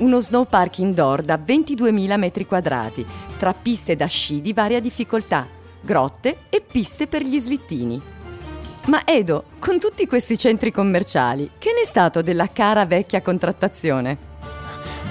uno 0.00 0.20
snow 0.20 0.46
park 0.46 0.78
indoor 0.78 1.22
da 1.22 1.38
22.000 1.38 2.18
metri 2.18 2.46
quadrati, 2.46 3.04
tra 3.36 3.54
piste 3.54 3.96
da 3.96 4.06
sci 4.06 4.40
di 4.40 4.52
varia 4.52 4.80
difficoltà, 4.80 5.46
grotte 5.80 6.38
e 6.48 6.62
piste 6.66 7.06
per 7.06 7.22
gli 7.22 7.38
slittini. 7.38 8.00
Ma 8.86 9.02
Edo, 9.04 9.44
con 9.58 9.78
tutti 9.78 10.06
questi 10.06 10.38
centri 10.38 10.72
commerciali, 10.72 11.50
che 11.58 11.72
ne 11.74 11.82
è 11.82 11.86
stato 11.86 12.22
della 12.22 12.48
cara 12.48 12.86
vecchia 12.86 13.20
contrattazione? 13.20 14.16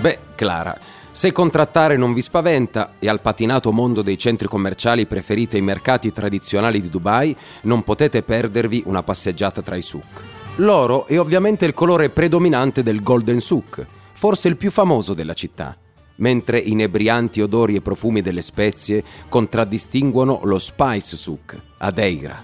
Beh, 0.02 0.19
Clara, 0.36 0.78
se 1.12 1.32
contrattare 1.32 1.95
non 1.95 2.13
vi 2.13 2.21
spaventa 2.21 2.93
e 2.97 3.08
al 3.10 3.21
patinato 3.21 3.71
mondo 3.71 4.02
dei 4.02 4.17
centri 4.17 4.47
commerciali 4.47 5.06
preferite 5.06 5.58
i 5.58 5.62
mercati 5.62 6.12
tradizionali 6.12 6.82
di 6.82 6.89
Dubai, 6.89 7.36
non 7.63 7.84
potete 7.84 8.23
perdervi 8.23 8.84
una 8.86 9.04
passeggiata 9.04 9.62
tra 9.62 9.75
i 9.75 9.82
souk. 9.82 10.23
L'oro 10.56 11.06
è 11.06 11.19
ovviamente 11.19 11.65
il 11.65 11.73
colore 11.73 12.10
predominante 12.10 12.84
del 12.84 13.02
Golden 13.02 13.39
Souk, 13.39 13.86
forse 14.19 14.49
il 14.49 14.58
più 14.58 14.69
famoso 14.69 15.13
della 15.13 15.32
città, 15.32 15.77
mentre 16.17 16.60
inebrianti 16.60 17.39
odori 17.39 17.75
e 17.75 17.82
profumi 17.82 18.21
delle 18.21 18.41
spezie 18.41 19.01
contraddistinguono 19.29 20.41
lo 20.43 20.60
Spice 20.60 21.15
Souk, 21.15 21.58
ad 21.77 21.97
Eira. 21.99 22.43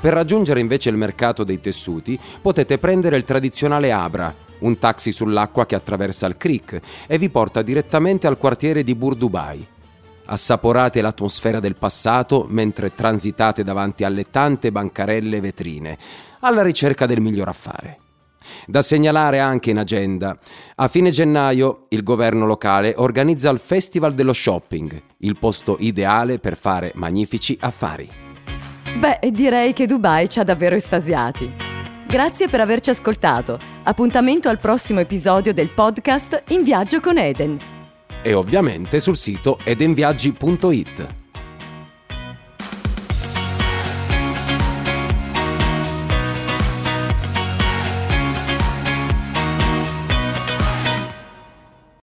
Per 0.00 0.10
raggiungere 0.10 0.60
invece 0.60 0.88
il 0.88 0.96
mercato 0.96 1.44
dei 1.44 1.60
tessuti 1.60 2.18
potete 2.40 2.78
prendere 2.78 3.18
il 3.18 3.24
tradizionale 3.24 3.92
Abra, 3.92 4.34
un 4.60 4.78
taxi 4.78 5.12
sull'acqua 5.12 5.66
che 5.66 5.74
attraversa 5.74 6.26
il 6.26 6.38
creek 6.38 6.80
e 7.06 7.18
vi 7.18 7.28
porta 7.28 7.60
direttamente 7.60 8.26
al 8.26 8.38
quartiere 8.38 8.82
di 8.82 8.94
Bur 8.94 9.14
Dubai. 9.14 9.66
Assaporate 10.24 11.02
l'atmosfera 11.02 11.60
del 11.60 11.76
passato 11.76 12.46
mentre 12.48 12.94
transitate 12.94 13.62
davanti 13.62 14.04
alle 14.04 14.30
tante 14.30 14.72
bancarelle 14.72 15.42
vetrine, 15.42 15.98
alla 16.40 16.62
ricerca 16.62 17.04
del 17.04 17.20
miglior 17.20 17.48
affare. 17.48 18.01
Da 18.66 18.82
segnalare 18.82 19.38
anche 19.38 19.70
in 19.70 19.78
agenda. 19.78 20.36
A 20.76 20.88
fine 20.88 21.10
gennaio 21.10 21.86
il 21.88 22.02
governo 22.02 22.46
locale 22.46 22.94
organizza 22.96 23.50
il 23.50 23.58
Festival 23.58 24.14
dello 24.14 24.32
Shopping, 24.32 25.02
il 25.18 25.36
posto 25.38 25.76
ideale 25.80 26.38
per 26.38 26.56
fare 26.56 26.92
magnifici 26.94 27.56
affari. 27.60 28.08
Beh, 28.98 29.30
direi 29.30 29.72
che 29.72 29.86
Dubai 29.86 30.28
ci 30.28 30.38
ha 30.38 30.44
davvero 30.44 30.74
estasiati. 30.74 31.50
Grazie 32.06 32.48
per 32.48 32.60
averci 32.60 32.90
ascoltato. 32.90 33.58
Appuntamento 33.84 34.48
al 34.48 34.58
prossimo 34.58 35.00
episodio 35.00 35.54
del 35.54 35.68
podcast 35.68 36.44
In 36.48 36.62
viaggio 36.62 37.00
con 37.00 37.16
Eden. 37.16 37.56
E 38.22 38.34
ovviamente 38.34 39.00
sul 39.00 39.16
sito 39.16 39.58
edenviaggi.it. 39.64 41.21